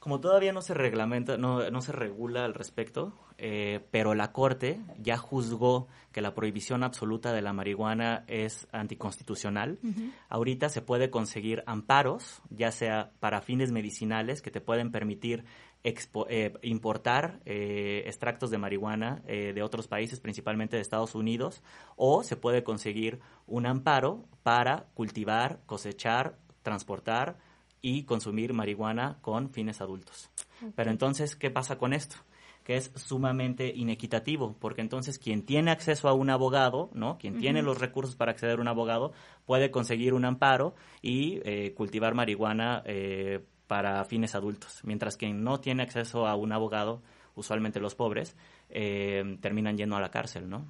Como 0.00 0.18
todavía 0.18 0.52
no 0.52 0.62
se 0.62 0.74
reglamenta, 0.74 1.36
no, 1.36 1.70
no 1.70 1.82
se 1.82 1.92
regula 1.92 2.46
al 2.46 2.54
respecto, 2.54 3.12
eh, 3.42 3.80
pero 3.90 4.14
la 4.14 4.32
Corte 4.32 4.80
ya 4.98 5.16
juzgó 5.16 5.88
que 6.12 6.20
la 6.20 6.34
prohibición 6.34 6.82
absoluta 6.82 7.32
de 7.32 7.40
la 7.40 7.54
marihuana 7.54 8.24
es 8.26 8.66
anticonstitucional. 8.72 9.78
Ahorita 10.28 10.68
se 10.68 10.82
puede 10.82 11.10
conseguir 11.10 11.62
amparos, 11.66 12.42
ya 12.50 12.70
sea 12.70 13.12
para 13.20 13.40
fines 13.40 13.72
medicinales, 13.72 14.42
que 14.42 14.50
te 14.50 14.60
pueden 14.60 14.90
permitir 14.90 15.44
eh, 15.84 16.52
importar 16.62 17.40
eh, 17.44 18.02
extractos 18.06 18.50
de 18.50 18.58
marihuana 18.58 19.22
de 19.26 19.62
otros 19.62 19.88
países, 19.88 20.20
principalmente 20.20 20.76
de 20.76 20.82
Estados 20.82 21.14
Unidos, 21.14 21.62
o 21.96 22.22
se 22.22 22.36
puede 22.36 22.62
conseguir 22.62 23.20
un 23.46 23.66
amparo 23.66 24.24
para 24.42 24.86
cultivar, 24.94 25.60
cosechar, 25.66 26.36
transportar, 26.62 27.38
y 27.82 28.04
consumir 28.04 28.52
marihuana 28.52 29.18
con 29.20 29.50
fines 29.50 29.80
adultos. 29.80 30.30
Pero 30.74 30.90
entonces, 30.90 31.36
¿qué 31.36 31.50
pasa 31.50 31.78
con 31.78 31.92
esto? 31.92 32.16
que 32.64 32.76
es 32.76 32.92
sumamente 32.94 33.72
inequitativo, 33.74 34.54
porque 34.60 34.82
entonces 34.82 35.18
quien 35.18 35.46
tiene 35.46 35.70
acceso 35.70 36.08
a 36.08 36.12
un 36.12 36.28
abogado, 36.28 36.90
¿no? 36.92 37.16
Quien 37.16 37.38
tiene 37.40 37.62
los 37.62 37.80
recursos 37.80 38.16
para 38.16 38.32
acceder 38.32 38.58
a 38.58 38.60
un 38.60 38.68
abogado, 38.68 39.12
puede 39.46 39.70
conseguir 39.70 40.12
un 40.12 40.26
amparo 40.26 40.74
y 41.00 41.40
eh, 41.44 41.72
cultivar 41.74 42.14
marihuana 42.14 42.82
eh, 42.84 43.40
para 43.70 44.04
fines 44.04 44.34
adultos, 44.34 44.80
mientras 44.82 45.16
quien 45.16 45.44
no 45.44 45.60
tiene 45.60 45.84
acceso 45.84 46.26
a 46.26 46.34
un 46.34 46.50
abogado, 46.50 47.02
usualmente 47.36 47.78
los 47.78 47.94
pobres, 47.94 48.34
eh, 48.68 49.38
terminan 49.40 49.76
yendo 49.76 49.94
a 49.94 50.00
la 50.00 50.10
cárcel, 50.10 50.50
¿no? 50.50 50.66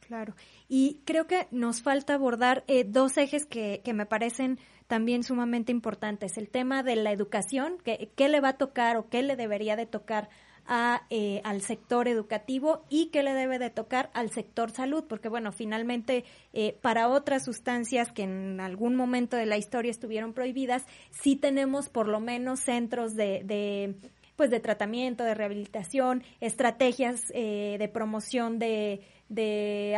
Claro. 0.00 0.34
Y 0.66 1.02
creo 1.04 1.26
que 1.26 1.46
nos 1.50 1.82
falta 1.82 2.14
abordar 2.14 2.64
dos 2.86 3.18
ejes 3.18 3.44
que, 3.44 3.82
que 3.84 3.92
me 3.92 4.06
parecen 4.06 4.58
también 4.86 5.24
sumamente 5.24 5.72
importantes. 5.72 6.38
El 6.38 6.48
tema 6.48 6.82
de 6.82 6.96
la 6.96 7.12
educación, 7.12 7.76
que, 7.84 8.12
qué 8.16 8.30
le 8.30 8.40
va 8.40 8.48
a 8.48 8.56
tocar 8.56 8.96
o 8.96 9.10
qué 9.10 9.22
le 9.22 9.36
debería 9.36 9.76
de 9.76 9.84
tocar 9.84 10.30
a, 10.68 11.02
eh, 11.10 11.40
al 11.44 11.62
sector 11.62 12.06
educativo 12.06 12.84
y 12.90 13.06
qué 13.06 13.22
le 13.22 13.32
debe 13.32 13.58
de 13.58 13.70
tocar 13.70 14.10
al 14.12 14.30
sector 14.30 14.70
salud, 14.70 15.04
porque 15.08 15.28
bueno, 15.28 15.50
finalmente 15.50 16.24
eh, 16.52 16.76
para 16.82 17.08
otras 17.08 17.44
sustancias 17.44 18.12
que 18.12 18.22
en 18.24 18.60
algún 18.60 18.94
momento 18.94 19.36
de 19.36 19.46
la 19.46 19.56
historia 19.56 19.90
estuvieron 19.90 20.34
prohibidas, 20.34 20.84
sí 21.10 21.34
tenemos 21.36 21.88
por 21.88 22.06
lo 22.06 22.20
menos 22.20 22.60
centros 22.60 23.16
de, 23.16 23.42
de 23.44 23.94
pues 24.36 24.50
de 24.50 24.60
tratamiento, 24.60 25.24
de 25.24 25.34
rehabilitación, 25.34 26.22
estrategias 26.40 27.32
eh, 27.34 27.74
de 27.76 27.88
promoción 27.88 28.60
de, 28.60 29.00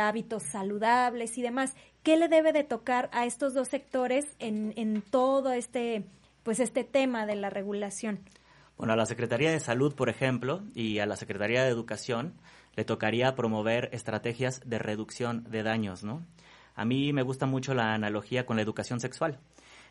hábitos 0.01 0.41
saludables 0.51 1.37
y 1.37 1.43
demás. 1.43 1.75
¿Qué 2.01 2.17
le 2.17 2.27
debe 2.27 2.51
de 2.51 2.63
tocar 2.63 3.09
a 3.13 3.27
estos 3.27 3.53
dos 3.53 3.67
sectores 3.67 4.25
en, 4.39 4.73
en 4.77 5.03
todo 5.03 5.51
este, 5.51 6.05
pues 6.41 6.59
este 6.59 6.83
tema 6.83 7.27
de 7.27 7.35
la 7.35 7.51
regulación? 7.51 8.19
Bueno, 8.81 8.93
a 8.93 8.97
la 8.97 9.05
Secretaría 9.05 9.51
de 9.51 9.59
Salud, 9.59 9.93
por 9.93 10.09
ejemplo, 10.09 10.63
y 10.73 10.97
a 10.97 11.05
la 11.05 11.15
Secretaría 11.15 11.61
de 11.61 11.69
Educación 11.69 12.33
le 12.75 12.83
tocaría 12.83 13.35
promover 13.35 13.89
estrategias 13.91 14.59
de 14.67 14.79
reducción 14.79 15.43
de 15.51 15.61
daños, 15.61 16.03
¿no? 16.03 16.25
A 16.73 16.83
mí 16.83 17.13
me 17.13 17.21
gusta 17.21 17.45
mucho 17.45 17.75
la 17.75 17.93
analogía 17.93 18.47
con 18.47 18.55
la 18.55 18.63
educación 18.63 18.99
sexual. 18.99 19.37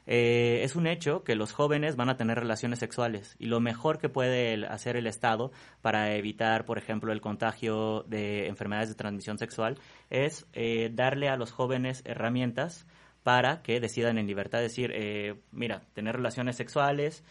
Eh, 0.09 0.62
es 0.64 0.74
un 0.74 0.88
hecho 0.88 1.22
que 1.22 1.37
los 1.37 1.53
jóvenes 1.53 1.94
van 1.94 2.09
a 2.09 2.16
tener 2.16 2.40
relaciones 2.40 2.81
sexuales 2.81 3.37
y 3.38 3.46
lo 3.46 3.61
mejor 3.61 3.98
que 3.98 4.09
puede 4.09 4.66
hacer 4.66 4.96
el 4.96 5.07
Estado 5.07 5.53
para 5.83 6.16
evitar, 6.16 6.64
por 6.64 6.76
ejemplo, 6.76 7.12
el 7.12 7.20
contagio 7.20 8.03
de 8.09 8.48
enfermedades 8.48 8.88
de 8.88 8.96
transmisión 8.96 9.38
sexual 9.38 9.79
es 10.09 10.48
eh, 10.53 10.90
darle 10.92 11.29
a 11.29 11.37
los 11.37 11.53
jóvenes 11.53 12.03
herramientas 12.07 12.88
para 13.22 13.62
que 13.62 13.81
decidan 13.81 14.18
en 14.18 14.26
libertad 14.26 14.61
decir, 14.61 14.90
eh, 14.94 15.40
mira, 15.53 15.83
tener 15.92 16.16
relaciones 16.16 16.57
sexuales 16.57 17.22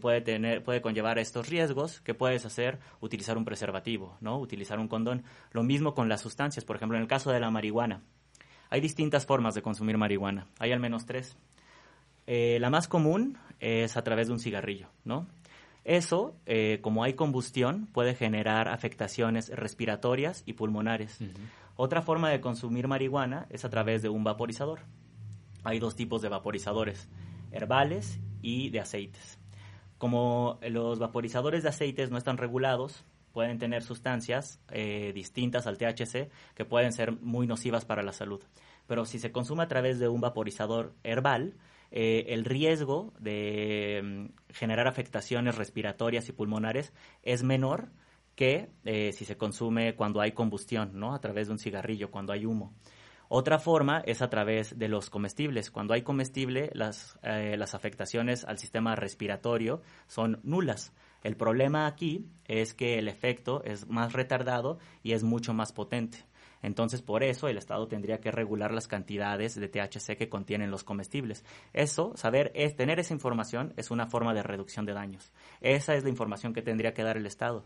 puede 0.00 0.20
tener, 0.20 0.62
puede 0.62 0.82
conllevar 0.82 1.18
estos 1.18 1.48
riesgos. 1.48 2.00
¿Qué 2.00 2.14
puedes 2.14 2.44
hacer? 2.44 2.78
Utilizar 3.00 3.38
un 3.38 3.44
preservativo, 3.44 4.16
¿no? 4.20 4.38
Utilizar 4.38 4.78
un 4.78 4.88
condón. 4.88 5.24
Lo 5.50 5.62
mismo 5.62 5.94
con 5.94 6.08
las 6.08 6.20
sustancias, 6.20 6.64
por 6.64 6.76
ejemplo, 6.76 6.96
en 6.96 7.02
el 7.02 7.08
caso 7.08 7.30
de 7.30 7.40
la 7.40 7.50
marihuana. 7.50 8.02
Hay 8.72 8.80
distintas 8.80 9.26
formas 9.26 9.54
de 9.54 9.60
consumir 9.60 9.98
marihuana. 9.98 10.46
Hay 10.58 10.72
al 10.72 10.80
menos 10.80 11.04
tres. 11.04 11.36
Eh, 12.26 12.58
la 12.60 12.70
más 12.70 12.88
común 12.88 13.36
es 13.60 13.96
a 13.96 14.02
través 14.02 14.28
de 14.28 14.32
un 14.32 14.40
cigarrillo, 14.40 14.88
¿no? 15.04 15.26
Eso, 15.84 16.36
eh, 16.46 16.78
como 16.80 17.04
hay 17.04 17.14
combustión, 17.14 17.86
puede 17.86 18.14
generar 18.14 18.68
afectaciones 18.68 19.50
respiratorias 19.50 20.42
y 20.46 20.54
pulmonares. 20.54 21.18
Otra 21.76 22.02
forma 22.02 22.30
de 22.30 22.40
consumir 22.40 22.86
marihuana 22.86 23.46
es 23.50 23.64
a 23.64 23.70
través 23.70 24.00
de 24.00 24.08
un 24.08 24.24
vaporizador. 24.24 24.80
Hay 25.64 25.78
dos 25.78 25.96
tipos 25.96 26.22
de 26.22 26.28
vaporizadores, 26.28 27.08
herbales 27.50 28.20
y 28.40 28.70
de 28.70 28.80
aceites. 28.80 29.38
Como 30.02 30.58
los 30.68 30.98
vaporizadores 30.98 31.62
de 31.62 31.68
aceites 31.68 32.10
no 32.10 32.18
están 32.18 32.36
regulados, 32.36 33.04
pueden 33.30 33.60
tener 33.60 33.84
sustancias 33.84 34.60
eh, 34.72 35.12
distintas 35.14 35.68
al 35.68 35.78
THC 35.78 36.28
que 36.56 36.64
pueden 36.64 36.92
ser 36.92 37.12
muy 37.20 37.46
nocivas 37.46 37.84
para 37.84 38.02
la 38.02 38.12
salud. 38.12 38.42
Pero 38.88 39.04
si 39.04 39.20
se 39.20 39.30
consume 39.30 39.62
a 39.62 39.68
través 39.68 40.00
de 40.00 40.08
un 40.08 40.20
vaporizador 40.20 40.92
herbal, 41.04 41.54
eh, 41.92 42.24
el 42.30 42.44
riesgo 42.44 43.12
de 43.20 44.00
mm, 44.02 44.52
generar 44.52 44.88
afectaciones 44.88 45.54
respiratorias 45.54 46.28
y 46.28 46.32
pulmonares 46.32 46.92
es 47.22 47.44
menor 47.44 47.92
que 48.34 48.70
eh, 48.84 49.12
si 49.12 49.24
se 49.24 49.36
consume 49.36 49.94
cuando 49.94 50.20
hay 50.20 50.32
combustión, 50.32 50.98
¿no? 50.98 51.14
A 51.14 51.20
través 51.20 51.46
de 51.46 51.52
un 51.52 51.58
cigarrillo, 51.60 52.10
cuando 52.10 52.32
hay 52.32 52.44
humo. 52.44 52.74
Otra 53.34 53.58
forma 53.58 54.02
es 54.04 54.20
a 54.20 54.28
través 54.28 54.78
de 54.78 54.88
los 54.88 55.08
comestibles. 55.08 55.70
Cuando 55.70 55.94
hay 55.94 56.02
comestible, 56.02 56.68
las, 56.74 57.18
eh, 57.22 57.56
las 57.56 57.74
afectaciones 57.74 58.44
al 58.44 58.58
sistema 58.58 58.94
respiratorio 58.94 59.80
son 60.06 60.38
nulas. 60.42 60.92
El 61.22 61.38
problema 61.38 61.86
aquí 61.86 62.26
es 62.44 62.74
que 62.74 62.98
el 62.98 63.08
efecto 63.08 63.64
es 63.64 63.88
más 63.88 64.12
retardado 64.12 64.80
y 65.02 65.12
es 65.12 65.24
mucho 65.24 65.54
más 65.54 65.72
potente. 65.72 66.26
Entonces, 66.60 67.00
por 67.00 67.24
eso 67.24 67.48
el 67.48 67.56
Estado 67.56 67.88
tendría 67.88 68.20
que 68.20 68.30
regular 68.30 68.70
las 68.70 68.86
cantidades 68.86 69.54
de 69.54 69.66
THC 69.66 70.18
que 70.18 70.28
contienen 70.28 70.70
los 70.70 70.84
comestibles. 70.84 71.42
Eso, 71.72 72.12
saber, 72.16 72.52
es, 72.54 72.76
tener 72.76 73.00
esa 73.00 73.14
información 73.14 73.72
es 73.78 73.90
una 73.90 74.08
forma 74.08 74.34
de 74.34 74.42
reducción 74.42 74.84
de 74.84 74.92
daños. 74.92 75.32
Esa 75.62 75.94
es 75.94 76.04
la 76.04 76.10
información 76.10 76.52
que 76.52 76.60
tendría 76.60 76.92
que 76.92 77.02
dar 77.02 77.16
el 77.16 77.24
Estado. 77.24 77.64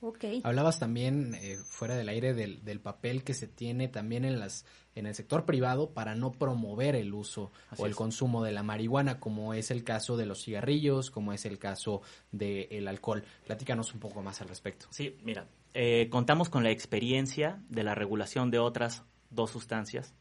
Okay. 0.00 0.42
Hablabas 0.44 0.78
también 0.78 1.34
eh, 1.36 1.56
fuera 1.56 1.96
del 1.96 2.08
aire 2.10 2.34
del, 2.34 2.62
del, 2.64 2.80
papel 2.80 3.24
que 3.24 3.32
se 3.32 3.48
tiene 3.48 3.88
también 3.88 4.26
en 4.26 4.38
las 4.38 4.66
en 4.94 5.06
el 5.06 5.14
sector 5.14 5.44
privado 5.44 5.90
para 5.90 6.14
no 6.14 6.32
promover 6.32 6.96
el 6.96 7.14
uso 7.14 7.52
o 7.76 7.86
el 7.86 7.94
consumo 7.94 8.42
de 8.42 8.52
la 8.52 8.62
marihuana, 8.62 9.20
como 9.20 9.52
es 9.52 9.70
el 9.70 9.84
caso 9.84 10.16
de 10.16 10.26
los 10.26 10.42
cigarrillos, 10.42 11.10
como 11.10 11.32
es 11.32 11.44
el 11.44 11.58
caso 11.58 12.00
del 12.32 12.88
alcohol. 12.88 13.22
Platícanos 13.46 13.92
un 13.92 14.00
poco 14.00 14.22
más 14.22 14.40
al 14.40 14.48
respecto. 14.48 14.86
Sí, 14.90 15.16
mira, 15.22 15.46
eh, 15.74 16.08
contamos 16.10 16.48
con 16.48 16.64
la 16.64 16.70
experiencia 16.70 17.62
de 17.68 17.84
la 17.84 17.94
regulación 17.94 18.50
de 18.50 18.58
otras 18.58 19.04
dos 19.30 19.50
sustancias, 19.50 20.14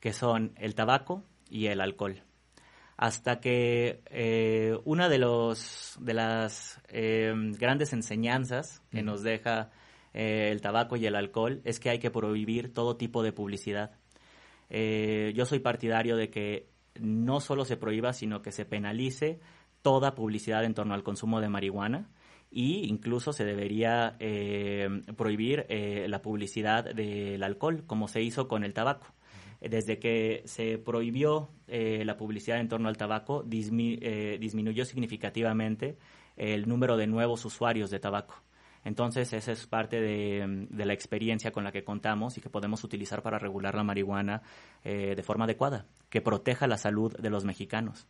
que 0.00 0.14
son 0.14 0.52
el 0.56 0.74
tabaco 0.74 1.22
y 1.50 1.66
el 1.66 1.82
alcohol. 1.82 2.22
Hasta 2.98 3.40
que 3.40 4.02
eh, 4.10 4.76
una 4.84 5.08
de, 5.08 5.18
los, 5.18 5.96
de 6.00 6.12
las 6.12 6.82
eh, 6.88 7.32
grandes 7.58 7.94
enseñanzas 7.94 8.82
que 8.90 9.02
nos 9.02 9.22
deja 9.22 9.70
el 10.12 10.60
tabaco 10.60 10.96
y 10.96 11.06
el 11.06 11.14
alcohol 11.14 11.62
es 11.64 11.80
que 11.80 11.90
hay 11.90 12.00
que 12.00 12.10
prohibir 12.10 12.74
todo 12.74 12.96
tipo 12.96 13.22
de 13.22 13.32
publicidad. 13.32 13.92
yo 14.68 15.46
soy 15.46 15.60
partidario 15.60 16.16
de 16.16 16.28
que 16.28 16.68
no 16.98 17.40
solo 17.40 17.64
se 17.64 17.76
prohíba, 17.76 18.12
sino 18.12 18.42
que 18.42 18.50
se 18.52 18.64
penalice 18.64 19.38
toda 19.82 20.14
publicidad 20.14 20.64
en 20.64 20.74
torno 20.74 20.94
al 20.94 21.02
consumo 21.02 21.40
de 21.40 21.48
marihuana 21.48 22.08
y 22.50 22.86
incluso 22.88 23.32
se 23.32 23.44
debería 23.44 24.16
eh, 24.20 24.88
prohibir 25.16 25.66
eh, 25.68 26.06
la 26.08 26.22
publicidad 26.22 26.94
del 26.94 27.42
alcohol, 27.42 27.84
como 27.86 28.08
se 28.08 28.22
hizo 28.22 28.48
con 28.48 28.64
el 28.64 28.74
tabaco. 28.74 29.06
Desde 29.60 29.98
que 29.98 30.42
se 30.44 30.78
prohibió 30.78 31.50
eh, 31.66 32.04
la 32.04 32.16
publicidad 32.16 32.60
en 32.60 32.68
torno 32.68 32.88
al 32.88 32.96
tabaco, 32.96 33.42
disminuyó 33.42 34.84
significativamente 34.84 35.96
el 36.36 36.68
número 36.68 36.96
de 36.96 37.06
nuevos 37.06 37.44
usuarios 37.44 37.90
de 37.90 37.98
tabaco. 37.98 38.42
Entonces, 38.84 39.32
esa 39.32 39.52
es 39.52 39.66
parte 39.66 40.00
de, 40.00 40.66
de, 40.70 40.86
la 40.86 40.92
experiencia 40.92 41.50
con 41.50 41.64
la 41.64 41.72
que 41.72 41.82
contamos 41.82 42.38
y 42.38 42.40
que 42.40 42.48
podemos 42.48 42.84
utilizar 42.84 43.22
para 43.22 43.38
regular 43.38 43.74
la 43.74 43.82
marihuana 43.82 44.42
de 44.84 45.22
forma 45.22 45.44
adecuada, 45.44 45.86
que 46.08 46.20
proteja 46.20 46.68
la 46.68 46.78
salud 46.78 47.12
de 47.18 47.28
los 47.28 47.44
mexicanos. 47.44 48.06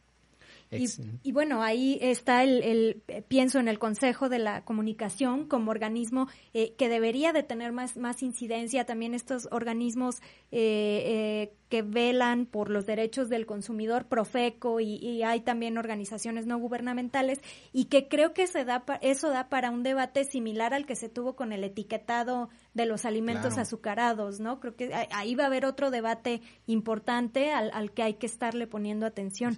Y, 0.70 1.32
bueno, 1.32 1.62
ahí 1.62 1.98
está 2.02 2.44
el, 2.44 3.02
pienso 3.28 3.58
en 3.58 3.68
el 3.68 3.78
Consejo 3.78 4.28
de 4.28 4.38
la 4.38 4.64
Comunicación 4.64 5.46
como 5.46 5.70
organismo 5.70 6.28
eh, 6.52 6.74
que 6.76 6.90
debería 6.90 7.32
de 7.32 7.42
tener 7.42 7.72
más, 7.72 7.96
más 7.96 8.22
incidencia, 8.22 8.84
también 8.84 9.14
estos 9.14 9.48
organismos 9.50 10.16
eh, 10.52 11.48
eh, 11.50 11.52
que 11.70 11.82
velan 11.82 12.44
por 12.44 12.70
los 12.70 12.84
derechos 12.84 13.30
del 13.30 13.46
consumidor, 13.46 14.06
Profeco, 14.06 14.80
y, 14.80 15.22
hay 15.22 15.40
también 15.40 15.78
organizaciones 15.78 16.46
no 16.46 16.58
gubernamentales, 16.58 17.40
y 17.72 17.86
que 17.86 18.08
creo 18.08 18.34
que 18.34 18.46
se 18.46 18.64
da 18.64 18.84
eso 19.00 19.30
da 19.30 19.48
para 19.48 19.70
un 19.70 19.82
debate 19.82 20.24
similar 20.24 20.74
al 20.74 20.86
que 20.86 20.96
se 20.96 21.08
tuvo 21.08 21.34
con 21.34 21.52
el 21.52 21.64
etiquetado 21.64 22.48
de 22.74 22.86
los 22.86 23.04
alimentos 23.04 23.58
azucarados, 23.58 24.40
¿no? 24.40 24.60
Creo 24.60 24.76
que 24.76 24.94
ahí 25.12 25.34
va 25.34 25.44
a 25.44 25.46
haber 25.48 25.64
otro 25.64 25.90
debate 25.90 26.40
importante 26.66 27.52
al, 27.52 27.70
al 27.72 27.92
que 27.92 28.02
hay 28.02 28.14
que 28.14 28.26
estarle 28.26 28.66
poniendo 28.66 29.06
atención. 29.06 29.56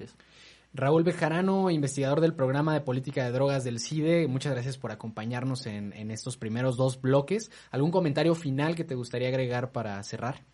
Raúl 0.72 1.02
Bejarano, 1.02 1.68
investigador 1.68 2.20
del 2.20 2.33
programa 2.33 2.74
de 2.74 2.80
política 2.80 3.24
de 3.24 3.33
drogas 3.33 3.64
del 3.64 3.80
CIDE, 3.80 4.28
muchas 4.28 4.52
gracias 4.52 4.78
por 4.78 4.92
acompañarnos 4.92 5.66
en, 5.66 6.11
estos 6.12 6.37
primeros 6.37 6.76
dos 6.76 7.00
bloques. 7.00 7.50
¿Algún 7.72 7.90
comentario 7.90 8.37
final 8.37 8.76
que 8.76 8.85
te 8.85 8.94
gustaría 8.94 9.28
agregar 9.28 9.72
para 9.72 10.00
cerrar? 10.04 10.44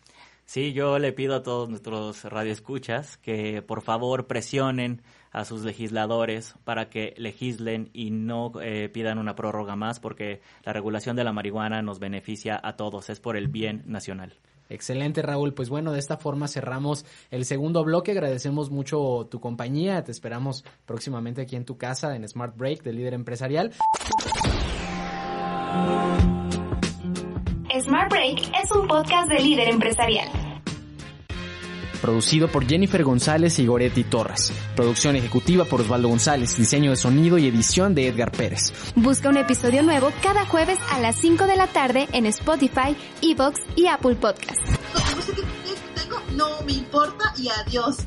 Sí, 0.45 0.73
yo 0.73 0.97
le 0.97 1.13
pido 1.13 1.35
a 1.35 1.43
todos 1.43 1.69
nuestros 1.69 2.23
radioescuchas 2.23 3.17
que 3.17 3.61
por 3.61 3.81
favor 3.81 4.25
presionen 4.25 5.03
a 5.31 5.45
sus 5.45 5.63
legisladores 5.63 6.55
para 6.63 6.89
que 6.89 7.13
legislen 7.17 7.91
y 7.93 8.09
no 8.09 8.53
eh, 8.59 8.89
pidan 8.89 9.19
una 9.19 9.35
prórroga 9.35 9.75
más 9.75 9.99
porque 9.99 10.41
la 10.63 10.73
regulación 10.73 11.15
de 11.15 11.25
la 11.25 11.33
marihuana 11.33 11.83
nos 11.83 11.99
beneficia 11.99 12.59
a 12.63 12.75
todos, 12.75 13.11
es 13.11 13.19
por 13.19 13.37
el 13.37 13.49
bien 13.49 13.83
nacional. 13.85 14.33
Excelente, 14.69 15.21
Raúl. 15.21 15.53
Pues 15.53 15.69
bueno, 15.69 15.91
de 15.91 15.99
esta 15.99 16.17
forma 16.17 16.47
cerramos 16.47 17.05
el 17.31 17.45
segundo 17.45 17.83
bloque. 17.83 18.11
Agradecemos 18.11 18.69
mucho 18.69 19.27
tu 19.29 19.39
compañía. 19.39 20.03
Te 20.03 20.11
esperamos 20.11 20.65
próximamente 20.85 21.41
aquí 21.41 21.55
en 21.55 21.65
tu 21.65 21.77
casa 21.77 22.15
en 22.15 22.27
Smart 22.27 22.55
Break 22.57 22.83
de 22.83 22.93
líder 22.93 23.13
empresarial. 23.13 23.73
Smart 27.79 28.09
Break 28.09 28.39
es 28.63 28.71
un 28.71 28.87
podcast 28.87 29.29
de 29.29 29.39
líder 29.39 29.69
empresarial. 29.69 30.46
Producido 32.07 32.47
por 32.47 32.65
Jennifer 32.65 33.03
González 33.03 33.59
y 33.59 33.65
Goretti 33.65 34.05
Torres. 34.05 34.53
Producción 34.77 35.17
ejecutiva 35.17 35.65
por 35.65 35.81
Osvaldo 35.81 36.07
González. 36.07 36.55
Diseño 36.55 36.91
de 36.91 36.95
sonido 36.95 37.37
y 37.37 37.47
edición 37.47 37.93
de 37.95 38.07
Edgar 38.07 38.31
Pérez. 38.31 38.71
Busca 38.95 39.27
un 39.27 39.35
episodio 39.35 39.83
nuevo 39.83 40.13
cada 40.23 40.45
jueves 40.45 40.79
a 40.93 41.01
las 41.01 41.17
5 41.17 41.47
de 41.47 41.57
la 41.57 41.67
tarde 41.67 42.07
en 42.13 42.25
Spotify, 42.27 42.95
Evox 43.21 43.59
y 43.75 43.87
Apple 43.87 44.15
tengo, 45.95 46.21
no 46.31 46.61
me 46.65 46.71
importa 46.71 47.33
y 47.37 47.49
adiós. 47.49 47.97